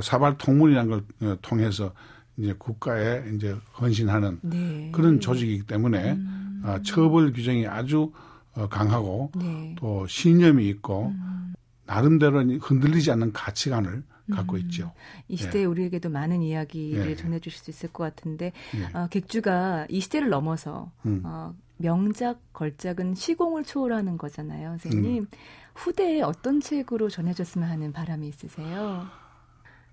사발 0.00 0.38
통문이라는 0.38 0.90
걸 0.90 1.30
어, 1.30 1.36
통해서 1.42 1.92
이제 2.36 2.54
국가에 2.58 3.24
이제 3.34 3.54
헌신하는 3.78 4.38
네. 4.42 4.90
그런 4.92 5.20
조직이기 5.20 5.66
때문에 5.66 6.12
음. 6.12 6.62
어, 6.64 6.78
처벌 6.82 7.32
규정이 7.32 7.66
아주 7.66 8.12
어, 8.54 8.68
강하고 8.68 9.32
네. 9.36 9.74
또 9.78 10.06
신념이 10.06 10.66
있고 10.68 11.08
음. 11.08 11.54
나름대로 11.86 12.42
흔들리지 12.42 13.10
않는 13.10 13.32
가치관을 13.32 14.02
갖고 14.30 14.54
음. 14.54 14.60
있죠. 14.60 14.92
이 15.28 15.36
시대에 15.36 15.62
예. 15.62 15.66
우리에게도 15.66 16.08
많은 16.08 16.42
이야기를 16.42 17.10
예. 17.10 17.16
전해주실 17.16 17.60
수 17.60 17.70
있을 17.70 17.92
것 17.92 18.04
같은데 18.04 18.52
예. 18.76 18.96
어, 18.96 19.08
객주가 19.08 19.86
이 19.90 20.00
시대를 20.00 20.30
넘어서 20.30 20.90
음. 21.04 21.22
어, 21.24 21.54
명작 21.82 22.40
걸작은 22.52 23.14
시공을 23.14 23.64
초월하는 23.64 24.16
거잖아요, 24.16 24.70
선생님. 24.78 25.22
음. 25.24 25.26
후대에 25.74 26.22
어떤 26.22 26.60
책으로 26.60 27.08
전해졌으면 27.08 27.68
하는 27.68 27.92
바람이 27.92 28.26
있으세요? 28.28 29.06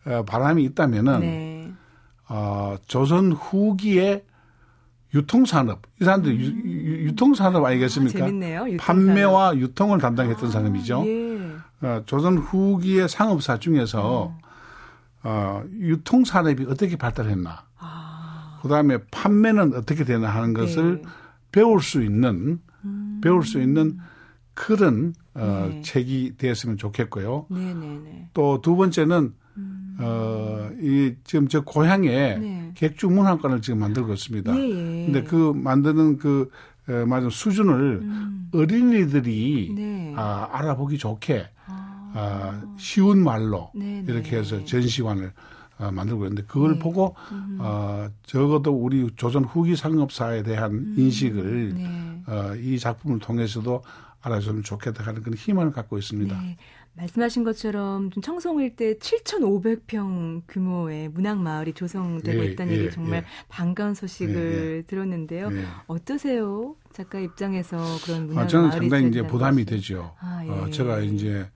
어, 0.05 0.23
바람이 0.25 0.63
있다면은 0.63 1.19
네. 1.19 1.73
어, 2.29 2.75
조선 2.87 3.31
후기에 3.31 4.25
유통산업 5.13 5.81
이 5.99 6.05
사람들 6.05 6.31
음. 6.31 6.63
유, 7.07 7.15
통산업 7.15 7.65
아니겠습니까? 7.65 8.19
아, 8.19 8.27
재밌네요. 8.27 8.69
유통산업. 8.69 8.85
판매와 8.85 9.57
유통을 9.57 9.99
담당했던 9.99 10.49
아, 10.49 10.51
사람이죠. 10.51 11.03
예. 11.05 11.39
어, 11.81 12.03
조선 12.05 12.37
후기의 12.37 13.09
상업사 13.09 13.57
중에서 13.57 14.27
음. 14.27 14.49
어, 15.23 15.63
유통산업이 15.71 16.65
어떻게 16.69 16.95
발달했나, 16.95 17.63
아. 17.77 18.59
그 18.61 18.67
다음에 18.69 18.99
판매는 19.11 19.73
어떻게 19.75 20.03
되나 20.03 20.29
하는 20.29 20.53
것을 20.53 21.01
네. 21.01 21.09
배울 21.51 21.81
수 21.81 22.03
있는 22.03 22.59
음. 22.85 23.19
배울 23.21 23.43
수 23.43 23.61
있는 23.61 23.97
그런 24.53 25.13
어, 25.33 25.69
네. 25.69 25.81
책이 25.81 26.33
되었으면 26.37 26.77
좋겠고요. 26.77 27.47
또두 28.33 28.75
번째는 28.75 29.33
음. 29.57 29.97
어, 29.99 30.69
이 30.81 31.15
지금 31.23 31.47
저 31.47 31.61
고향에 31.61 32.37
네. 32.37 32.71
객주 32.75 33.09
문학관을 33.09 33.61
지금 33.61 33.79
만들고 33.79 34.13
있습니다. 34.13 34.55
예, 34.55 34.69
예. 34.69 35.05
근데 35.05 35.23
그 35.23 35.53
만드는 35.55 36.17
그 36.17 36.49
에, 36.87 37.05
맞아 37.05 37.29
수준을 37.29 37.99
음. 38.01 38.49
어린이들이 38.53 39.73
네. 39.75 40.13
아, 40.15 40.49
알아보기 40.51 40.97
좋게 40.97 41.47
아. 41.67 42.11
아, 42.15 42.61
쉬운 42.77 43.23
말로. 43.23 43.71
이렇게 43.75 44.37
해서 44.37 44.63
전시관을 44.65 45.31
어, 45.79 45.91
만들고 45.91 46.25
있는데 46.25 46.43
그걸 46.43 46.73
네. 46.73 46.79
보고 46.79 47.15
음. 47.31 47.57
어, 47.61 48.09
적어도 48.23 48.71
우리 48.73 49.09
조선 49.15 49.45
후기 49.45 49.75
상업사에 49.75 50.43
대한 50.43 50.71
음. 50.73 50.95
인식을 50.97 51.73
네. 51.73 52.23
어, 52.27 52.53
이 52.55 52.77
작품을 52.77 53.19
통해서도 53.19 53.83
알아주면 54.21 54.63
좋겠다 54.63 55.05
하는 55.05 55.21
그런 55.23 55.35
희망을 55.37 55.71
갖고 55.71 55.97
있습니다. 55.97 56.39
네. 56.41 56.57
말씀하신 56.95 57.45
것처럼 57.45 58.09
청송 58.21 58.59
일대 58.61 58.95
7,500평 58.97 60.41
규모의 60.49 61.07
문학 61.07 61.37
마을이 61.39 61.71
조성되고 61.71 62.43
예, 62.43 62.51
있다는 62.51 62.73
예, 62.73 62.77
얘기 62.77 62.91
정말 62.91 63.19
예. 63.19 63.25
반가운 63.47 63.93
소식을 63.93 64.35
예, 64.35 64.77
예. 64.77 64.81
들었는데요. 64.81 65.49
예. 65.53 65.63
어떠세요? 65.87 66.75
작가 66.91 67.19
입장에서 67.19 67.77
그런 68.03 68.27
문학 68.27 68.43
아, 68.43 68.47
저는 68.47 68.71
상당히 68.71 69.07
이제 69.07 69.25
부담이 69.25 69.63
것이. 69.63 69.77
되죠. 69.77 70.13
아, 70.19 70.43
어, 70.45 70.69
제가 70.71 70.99
이제 70.99 71.49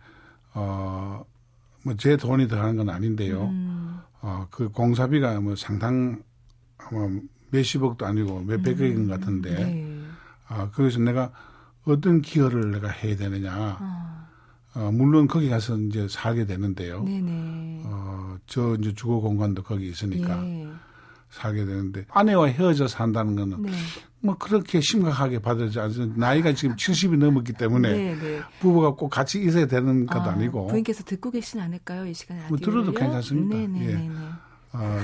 어, 0.53 1.25
뭐 1.83 1.95
제 1.97 2.15
돈이 2.15 2.47
들어가는 2.47 2.77
건 2.77 2.89
아닌데요. 2.89 3.43
음. 3.47 3.92
어, 4.23 4.47
그 4.49 4.69
공사비가 4.69 5.39
뭐 5.41 5.55
상당 5.57 6.23
아마 6.77 7.09
몇십억도 7.51 8.05
아니고 8.05 8.41
몇백억인 8.41 8.97
음. 8.97 9.07
같은데. 9.07 9.53
네. 9.53 10.01
아, 10.47 10.69
그래서 10.73 10.99
내가 10.99 11.31
어떤 11.83 12.21
기여를 12.21 12.71
내가 12.71 12.87
해야 12.89 13.17
되느냐. 13.17 13.51
아. 13.53 14.29
어, 14.75 14.91
물론 14.91 15.27
거기 15.27 15.49
가서 15.49 15.77
이제 15.77 16.07
살게 16.07 16.45
되는데요. 16.45 17.03
네네. 17.03 17.83
어, 17.85 18.37
저 18.47 18.75
이제 18.75 18.93
주거 18.93 19.19
공간도 19.19 19.61
거기 19.61 19.89
있으니까 19.89 20.41
예. 20.45 20.67
살게 21.33 21.65
되는데 21.65 22.05
아내와 22.09 22.47
헤어져 22.47 22.87
산다는 22.87 23.35
거는 23.35 23.63
네. 23.63 23.71
뭐 24.21 24.37
그렇게 24.37 24.79
심각하게 24.79 25.39
받아들이지 25.39 25.79
않죠. 25.79 26.05
나이가 26.15 26.53
지금 26.53 26.75
70이 26.75 27.17
넘었기 27.17 27.53
때문에 27.53 27.91
네 27.91 28.15
네. 28.15 28.41
부부가 28.59 28.91
꼭 28.91 29.09
같이 29.09 29.41
있어야 29.43 29.65
되는 29.65 30.05
것도 30.05 30.29
아, 30.29 30.35
니고 30.35 30.67
부인께서 30.67 31.03
듣고 31.03 31.31
계시진 31.31 31.59
않을까요? 31.59 32.05
이 32.05 32.13
시간에 32.13 32.41
뭐 32.47 32.57
들어도 32.57 32.93
괜찮습니다. 32.93 33.55
네네네. 33.55 33.91
예. 33.91 34.09
어, 34.73 34.99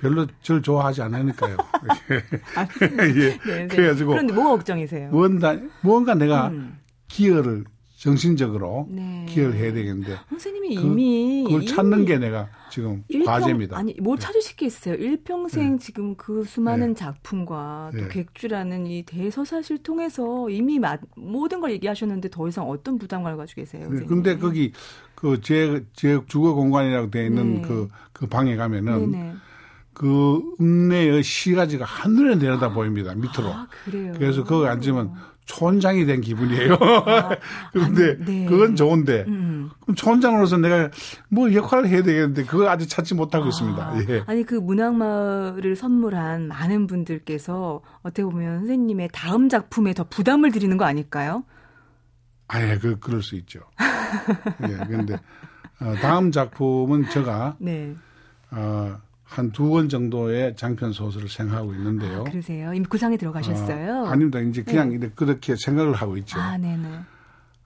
별로 0.00 0.26
절 0.42 0.60
좋아하지 0.60 1.02
않으니까요. 1.02 1.56
예. 3.16 3.38
네, 3.38 3.38
네. 3.38 3.66
그래가지고 3.68 4.10
그런데 4.10 4.34
뭐가 4.34 4.50
걱정이세요? 4.50 5.10
뭔가 5.10 5.56
뭔가 5.80 6.14
내가 6.14 6.48
음. 6.48 6.78
기여를 7.08 7.64
정신적으로 8.00 8.88
네. 8.88 9.26
기여를 9.28 9.56
해야 9.56 9.74
되겠는데 9.74 10.16
선생님이 10.30 10.74
그, 10.74 10.82
이미 10.86 11.44
그걸 11.44 11.66
찾는 11.66 12.06
게 12.06 12.16
내가 12.16 12.48
지금 12.70 13.04
일평, 13.08 13.26
과제입니다. 13.26 13.76
아니 13.76 13.94
뭘 14.00 14.16
네. 14.16 14.24
찾으실 14.24 14.56
게 14.56 14.64
있어요. 14.64 14.94
일평생 14.94 15.72
네. 15.72 15.78
지금 15.78 16.14
그 16.16 16.42
수많은 16.44 16.88
네. 16.88 16.94
작품과 16.94 17.90
또 17.92 18.00
네. 18.00 18.08
객주라는 18.08 18.86
이 18.86 19.02
대서사실 19.02 19.82
통해서 19.82 20.48
이미 20.48 20.78
마, 20.78 20.96
모든 21.14 21.60
걸 21.60 21.72
얘기하셨는데 21.72 22.30
더 22.30 22.48
이상 22.48 22.70
어떤 22.70 22.96
부담감을 22.96 23.36
가지고 23.36 23.60
계세요? 23.60 23.86
네. 23.90 24.06
근데 24.06 24.38
거기 24.38 24.72
그제 25.14 25.84
제 25.92 26.18
주거 26.26 26.54
공간이라고 26.54 27.10
되어 27.10 27.26
있는 27.26 27.60
그그 27.60 27.88
그 28.14 28.26
방에 28.26 28.56
가면은. 28.56 29.38
그 29.92 30.40
읍내의 30.58 31.22
시가지가 31.22 31.84
하늘에 31.84 32.36
내려다 32.36 32.72
보입니다 32.72 33.14
밑으로. 33.14 33.52
아, 33.52 33.68
그래서 33.84 34.44
거기 34.44 34.66
앉으면 34.66 35.12
촌장이 35.50 36.06
된 36.06 36.20
기분이에요. 36.20 36.74
아, 36.74 37.36
그런데 37.72 38.16
네. 38.24 38.46
그건 38.46 38.76
좋은데 38.76 39.24
음. 39.26 39.70
그럼 39.80 39.96
촌장으로서 39.96 40.58
내가 40.58 40.90
뭐 41.28 41.52
역할을 41.52 41.88
해야 41.88 42.02
되겠는데 42.04 42.44
그걸 42.44 42.68
아직 42.68 42.88
찾지 42.88 43.14
못하고 43.14 43.46
아, 43.46 43.48
있습니다. 43.48 43.94
예. 44.08 44.24
아니 44.26 44.44
그 44.44 44.54
문학마을을 44.54 45.74
선물한 45.74 46.46
많은 46.46 46.86
분들께서 46.86 47.82
어떻게 48.02 48.22
보면 48.22 48.60
선생님의 48.60 49.10
다음 49.12 49.48
작품에 49.48 49.92
더 49.92 50.04
부담을 50.04 50.52
드리는 50.52 50.76
거 50.76 50.84
아닐까요? 50.84 51.42
아예 52.46 52.78
그 52.78 53.00
그럴 53.00 53.20
수 53.20 53.34
있죠. 53.36 53.60
예. 54.62 54.78
그런데 54.86 55.14
어, 55.80 55.94
다음 56.00 56.30
작품은 56.30 57.08
제가 57.10 57.56
네. 57.58 57.96
어, 58.52 58.96
한 59.30 59.52
두 59.52 59.70
권 59.70 59.88
정도의 59.88 60.56
장편 60.56 60.92
소설을 60.92 61.28
생각하고 61.28 61.72
있는데요. 61.74 62.20
아, 62.26 62.30
그러세요? 62.30 62.74
이미 62.74 62.84
구상에 62.84 63.16
들어가셨어요? 63.16 64.06
아, 64.06 64.10
아닙니다. 64.10 64.40
이제 64.40 64.62
그냥 64.62 64.98
네. 64.98 65.08
그렇게 65.14 65.54
생각을 65.56 65.94
하고 65.94 66.16
있죠. 66.16 66.38
아, 66.40 66.58
네네. 66.58 66.88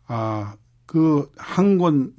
아, 0.09 0.55
그 0.87 1.29
한 1.39 1.79
권 1.79 2.12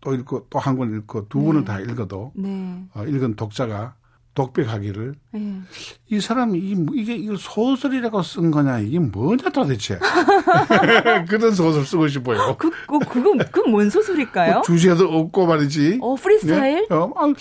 또 0.00 0.14
읽고 0.14 0.46
또 0.50 0.58
한 0.58 0.76
권 0.76 0.96
읽고 0.96 1.28
두 1.28 1.38
네. 1.38 1.46
권을 1.46 1.64
다 1.64 1.80
읽어도 1.80 2.32
네. 2.34 2.84
어, 2.94 3.04
읽은 3.04 3.36
독자가 3.36 3.94
독백하기를 4.34 5.14
네. 5.32 5.60
이 6.08 6.20
사람이 6.20 6.58
이, 6.58 6.86
이게 6.94 7.16
이걸 7.16 7.36
소설이라고 7.36 8.22
쓴 8.22 8.50
거냐 8.52 8.78
이게 8.80 8.98
뭐냐 9.00 9.50
도대체 9.50 9.98
그런 11.28 11.52
소설 11.52 11.84
쓰고 11.84 12.06
싶어요. 12.08 12.56
그, 12.56 12.70
그 12.86 12.98
그건 13.00 13.38
그뭔 13.38 13.90
소설일까요? 13.90 14.52
뭐 14.54 14.62
주제도 14.62 15.04
없고 15.08 15.46
말이지. 15.46 15.98
어 16.00 16.14
프리스타일? 16.14 16.86
네? 16.88 16.94
어, 16.94 17.12
아, 17.16 17.32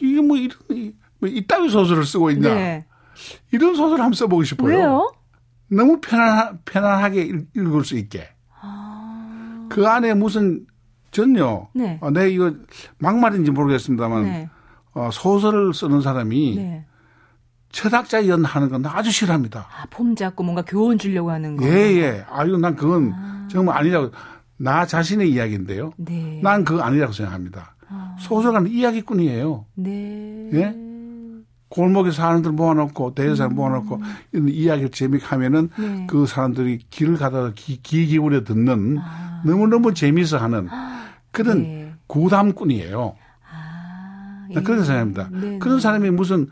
이게 0.00 0.20
뭐 0.20 0.36
이런 0.36 0.92
뭐 1.22 1.30
이따위 1.30 1.70
소설을 1.70 2.04
쓰고 2.04 2.32
있냐? 2.32 2.52
네. 2.52 2.84
이런 3.52 3.76
소설 3.76 4.00
한번 4.00 4.12
써보고 4.14 4.42
싶어요. 4.42 4.76
왜요? 4.76 5.12
너무 5.68 6.00
편안 6.00 6.58
편안하게 6.64 7.44
읽을 7.54 7.84
수 7.84 7.96
있게. 7.96 8.28
아... 8.60 9.68
그 9.70 9.86
안에 9.86 10.14
무슨 10.14 10.66
전요. 11.12 11.68
네. 11.74 11.98
어, 12.02 12.10
내 12.10 12.28
이거 12.28 12.52
막말인지 12.98 13.52
모르겠습니다만 13.52 14.24
네. 14.24 14.50
어, 14.94 15.10
소설을 15.12 15.72
쓰는 15.72 16.00
사람이 16.00 16.56
네. 16.56 16.84
철학자 17.70 18.26
연하는 18.26 18.68
건 18.68 18.84
아주 18.84 19.12
싫어합니다. 19.12 19.60
아, 19.60 19.86
폼 19.90 20.16
잡고 20.16 20.42
뭔가 20.42 20.62
교훈 20.62 20.98
주려고 20.98 21.30
하는 21.30 21.56
거. 21.56 21.64
예, 21.64 21.70
예. 21.70 22.24
아유, 22.28 22.58
난 22.58 22.74
그건 22.74 23.12
아. 23.14 23.48
정말 23.48 23.78
아니라고. 23.78 24.10
나 24.56 24.84
자신의 24.84 25.30
이야기인데요. 25.30 25.92
네. 25.96 26.40
난 26.42 26.64
그거 26.64 26.82
아니라고 26.82 27.12
생각합니다. 27.12 27.76
아. 27.88 28.16
소설가는 28.18 28.70
이야기꾼이에요. 28.70 29.66
네. 29.76 30.50
예? 30.52 30.81
골목에 31.72 32.10
사람들 32.10 32.52
모아놓고 32.52 33.14
대회사 33.14 33.46
음. 33.46 33.54
모아놓고 33.54 33.98
이야기를 34.34 34.90
재미있게 34.90 35.26
하면은 35.26 35.70
네. 35.78 36.06
그 36.06 36.26
사람들이 36.26 36.80
길을 36.90 37.16
가다가 37.16 37.52
귀, 37.54 37.80
귀 37.82 38.04
기울여 38.04 38.44
듣는 38.44 38.98
아. 39.00 39.40
너무너무 39.46 39.94
재미있어 39.94 40.36
하는 40.36 40.68
그런 41.30 41.62
네. 41.62 41.94
고담꾼이에요. 42.08 43.16
아, 43.50 44.46
예. 44.50 44.54
그렇게 44.60 44.84
생각합니다. 44.84 45.30
네, 45.32 45.58
그런 45.58 45.76
네. 45.76 45.82
사람이 45.82 46.10
무슨 46.10 46.48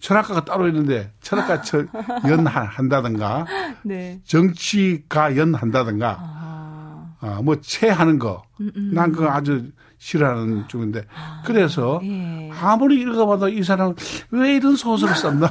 철학가가 0.00 0.44
따로 0.44 0.66
있는데 0.66 1.12
철학가 1.20 1.62
철 1.62 1.88
연한다든가 2.26 3.46
네. 3.84 4.20
정치가 4.24 5.36
연한다든가 5.36 6.18
아. 6.18 7.14
어, 7.20 7.42
뭐 7.44 7.60
체하는 7.60 8.18
거. 8.18 8.42
음, 8.60 8.72
음. 8.74 8.90
난 8.92 9.12
그거 9.12 9.30
아주 9.30 9.70
싫어하는 10.04 10.68
쪽인데 10.68 11.06
아, 11.14 11.42
그래서 11.46 11.98
예. 12.04 12.50
아무리 12.60 13.00
읽어봐도 13.00 13.48
이 13.48 13.62
사람 13.62 13.94
왜 14.30 14.56
이런 14.56 14.76
소설을 14.76 15.14
썼나 15.14 15.50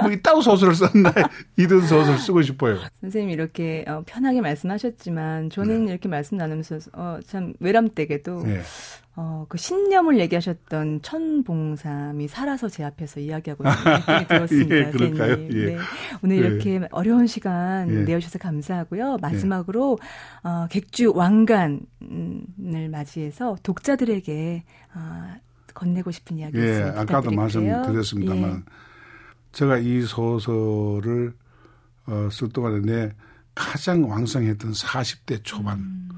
뭐 0.00 0.12
이따구 0.12 0.42
소설을 0.42 0.76
썼나 0.76 1.12
이런 1.56 1.80
소설 1.80 2.16
쓰고 2.16 2.42
싶어요. 2.42 2.78
선생님 3.00 3.30
이렇게 3.30 3.84
어, 3.88 4.04
편하게 4.06 4.42
말씀하셨지만 4.42 5.50
저는 5.50 5.86
네. 5.86 5.90
이렇게 5.90 6.08
말씀 6.08 6.36
나누면서 6.36 6.78
어, 6.92 7.18
참 7.26 7.52
외람되게도 7.58 8.44
네. 8.44 8.62
어, 9.16 9.44
그 9.48 9.58
신념을 9.58 10.18
얘기하셨던 10.20 11.02
천봉삼이 11.02 12.28
살아서 12.28 12.68
제 12.68 12.84
앞에서 12.84 13.20
이야기하고 13.20 13.64
있는 13.64 13.74
들었습니다. 14.28 14.76
예, 14.76 14.90
그럴까요? 14.90 15.32
예. 15.50 15.66
네. 15.66 15.78
오늘 16.22 16.36
예. 16.36 16.40
이렇게 16.40 16.88
어려운 16.92 17.26
시간 17.26 17.90
예. 17.90 18.02
내어주셔서 18.04 18.38
감사하고요. 18.38 19.18
마지막으로 19.20 19.98
어, 20.44 20.66
객주 20.70 21.12
왕관을 21.14 22.88
맞이해서 22.90 23.56
독자들에게 23.62 24.64
어, 24.94 25.34
건네고 25.74 26.12
싶은 26.12 26.38
이야기 26.38 26.58
예, 26.58 26.70
있으면 26.70 26.98
아까도 26.98 27.32
말씀드렸습니다만 27.32 28.50
예. 28.50 28.72
제가 29.52 29.78
이 29.78 30.02
소설을 30.02 31.34
어, 32.06 32.28
쓸 32.30 32.48
동안에 32.48 32.80
내 32.80 33.12
가장 33.56 34.08
왕성했던 34.08 34.70
40대 34.70 35.40
초반 35.42 35.78
음. 35.78 36.08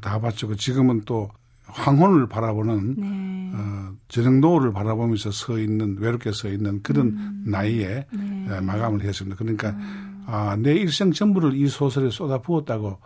다 0.00 0.20
바치고 0.20 0.56
지금은 0.56 1.02
또 1.06 1.30
황혼을 1.72 2.28
바라보는 2.28 2.94
네. 2.98 3.52
어, 3.54 3.92
저녁노을을 4.08 4.72
바라보면서 4.72 5.30
서 5.30 5.58
있는 5.58 5.96
외롭게 5.98 6.32
서 6.32 6.48
있는 6.48 6.82
그런 6.82 7.08
음. 7.08 7.44
나이에 7.46 8.06
네. 8.12 8.46
어, 8.50 8.60
마감을 8.60 9.02
했습니다. 9.02 9.36
그러니까 9.36 9.70
음. 9.70 10.24
아, 10.26 10.56
내 10.58 10.74
일생 10.74 11.10
전부를 11.12 11.54
이 11.56 11.66
소설에 11.68 12.10
쏟아부었다고 12.10 12.98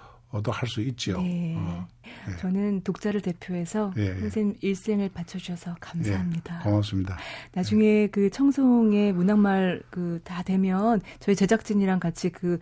도 0.43 0.51
할 0.53 0.69
수 0.69 0.83
있죠. 0.83 1.19
네. 1.23 1.55
어, 1.57 1.87
네. 2.29 2.37
저는 2.41 2.83
독자를 2.83 3.23
대표해서 3.23 3.93
예, 3.97 4.15
예. 4.17 4.21
선생님 4.21 4.57
일생을 4.61 5.09
바쳐주셔서 5.15 5.77
감사합니다. 5.81 6.61
예, 6.61 6.63
고맙습니다. 6.69 7.17
나중에 7.55 8.09
그 8.09 8.29
청송의 8.29 9.13
문학말 9.15 9.83
그 9.89 10.21
다 10.25 10.43
되면 10.43 11.01
저희 11.21 11.35
제작진이랑 11.37 12.01
같이 12.01 12.29
그 12.31 12.59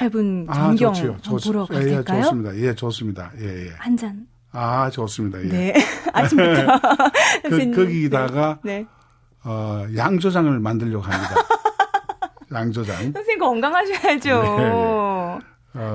넓은 0.00 0.46
전경 0.52 0.92
아, 0.94 1.36
보러 1.44 1.64
갈 1.66 1.88
예, 1.88 2.02
까요 2.02 2.22
좋습니다. 2.22 2.56
예, 2.58 2.74
좋습니다. 2.74 3.32
예, 3.40 3.66
예. 3.66 3.70
한 3.78 3.96
잔. 3.96 4.26
아, 4.54 4.88
좋습니다. 4.88 5.42
예. 5.42 5.48
네. 5.48 5.74
아침부터. 6.12 6.78
그, 7.42 7.70
거기다가 7.72 8.58
네. 8.62 8.78
네. 8.78 8.86
어, 9.42 9.84
양조장을 9.94 10.58
만들려고 10.60 11.04
합니다. 11.04 11.34
양조장. 12.52 12.96
선생님 13.12 13.38
건강하셔야죠. 13.38 14.42
네. 14.42 14.70
어, 14.72 15.38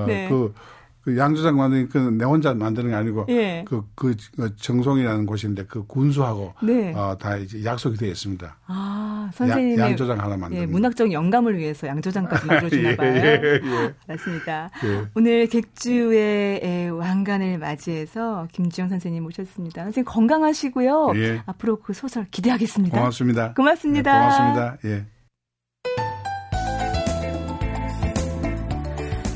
네. 0.07 0.27
그 0.29 0.53
그 1.01 1.17
양조장 1.17 1.55
만드니까 1.55 2.11
내 2.11 2.25
혼자 2.25 2.53
만드는 2.53 2.89
게 2.89 2.95
아니고 2.95 3.25
예. 3.29 3.63
그, 3.67 3.83
그, 3.95 4.15
그 4.35 4.55
정송이라는 4.57 5.25
곳인데 5.25 5.65
그 5.65 5.85
군수하고 5.85 6.53
네. 6.61 6.93
어, 6.93 7.17
다 7.17 7.37
이제 7.37 7.63
약속이 7.63 7.97
되어 7.97 8.09
있습니다. 8.09 8.57
아, 8.67 9.29
선생님 9.33 9.79
양조장 9.79 10.19
하나 10.19 10.35
만드는. 10.35 10.61
예, 10.61 10.65
문학적 10.65 11.11
영감을 11.11 11.57
위해서 11.57 11.87
양조장까지 11.87 12.45
만들어주나 12.47 12.95
봐요. 12.97 13.13
예, 13.15 13.41
예, 13.43 13.61
예. 13.63 13.93
맞습니다. 14.07 14.69
예. 14.83 15.05
오늘 15.15 15.47
객주의 15.47 16.89
왕관을 16.91 17.57
맞이해서 17.59 18.47
김지영 18.51 18.89
선생님 18.89 19.23
모셨습니다. 19.23 19.83
선생님 19.83 20.05
건강하시고요. 20.05 21.13
예. 21.15 21.41
앞으로 21.45 21.77
그 21.77 21.93
소설 21.93 22.25
기대하겠습니다. 22.29 22.97
고맙습니다. 22.97 23.53
고맙습니다. 23.53 24.13
네, 24.13 24.19
고맙습니다. 24.19 24.77
예. 24.85 25.18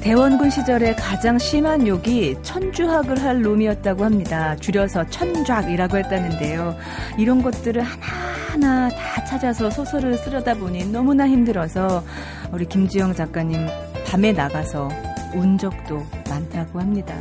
대원군 0.03 0.49
시절에 0.49 0.95
가장 0.95 1.39
심한 1.39 1.87
욕이 1.87 2.35
천주학을 2.41 3.23
할 3.23 3.41
놈이었다고 3.41 4.03
합니다. 4.03 4.53
줄여서 4.57 5.09
천작이라고 5.09 5.97
했다는데요. 5.97 6.75
이런 7.17 7.41
것들을 7.41 7.81
하나하나 7.81 8.89
다 8.89 9.23
찾아서 9.23 9.69
소설을 9.69 10.17
쓰려다 10.17 10.55
보니 10.55 10.91
너무나 10.91 11.25
힘들어서 11.25 12.03
우리 12.51 12.65
김지영 12.65 13.15
작가님 13.15 13.65
밤에 14.05 14.33
나가서 14.33 14.89
운 15.35 15.57
적도 15.57 16.05
많다고 16.29 16.81
합니다. 16.81 17.15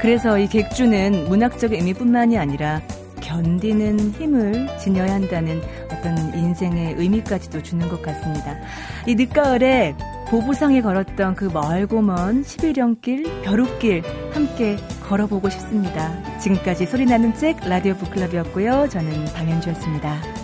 그래서 0.00 0.38
이 0.38 0.46
객주는 0.46 1.28
문학적 1.28 1.72
의미뿐만이 1.72 2.38
아니라 2.38 2.80
견디는 3.20 4.12
힘을 4.12 4.68
지녀야 4.78 5.14
한다는 5.14 5.60
어떤 5.92 6.16
인생의 6.32 6.94
의미까지도 6.96 7.60
주는 7.64 7.88
것 7.88 8.00
같습니다. 8.02 8.56
이 9.08 9.16
늦가을에 9.16 9.96
보부상에 10.30 10.80
걸었던 10.80 11.34
그 11.34 11.46
멀고 11.46 12.00
먼 12.00 12.44
11연길, 12.44 13.42
벼룩길 13.42 14.04
함께 14.32 14.76
걸어보고 15.02 15.50
싶습니다. 15.50 16.38
지금까지 16.38 16.86
소리나는 16.86 17.34
책 17.34 17.58
라디오 17.68 17.94
북클럽이었고요. 17.96 18.88
저는 18.90 19.24
방현주였습니다. 19.34 20.39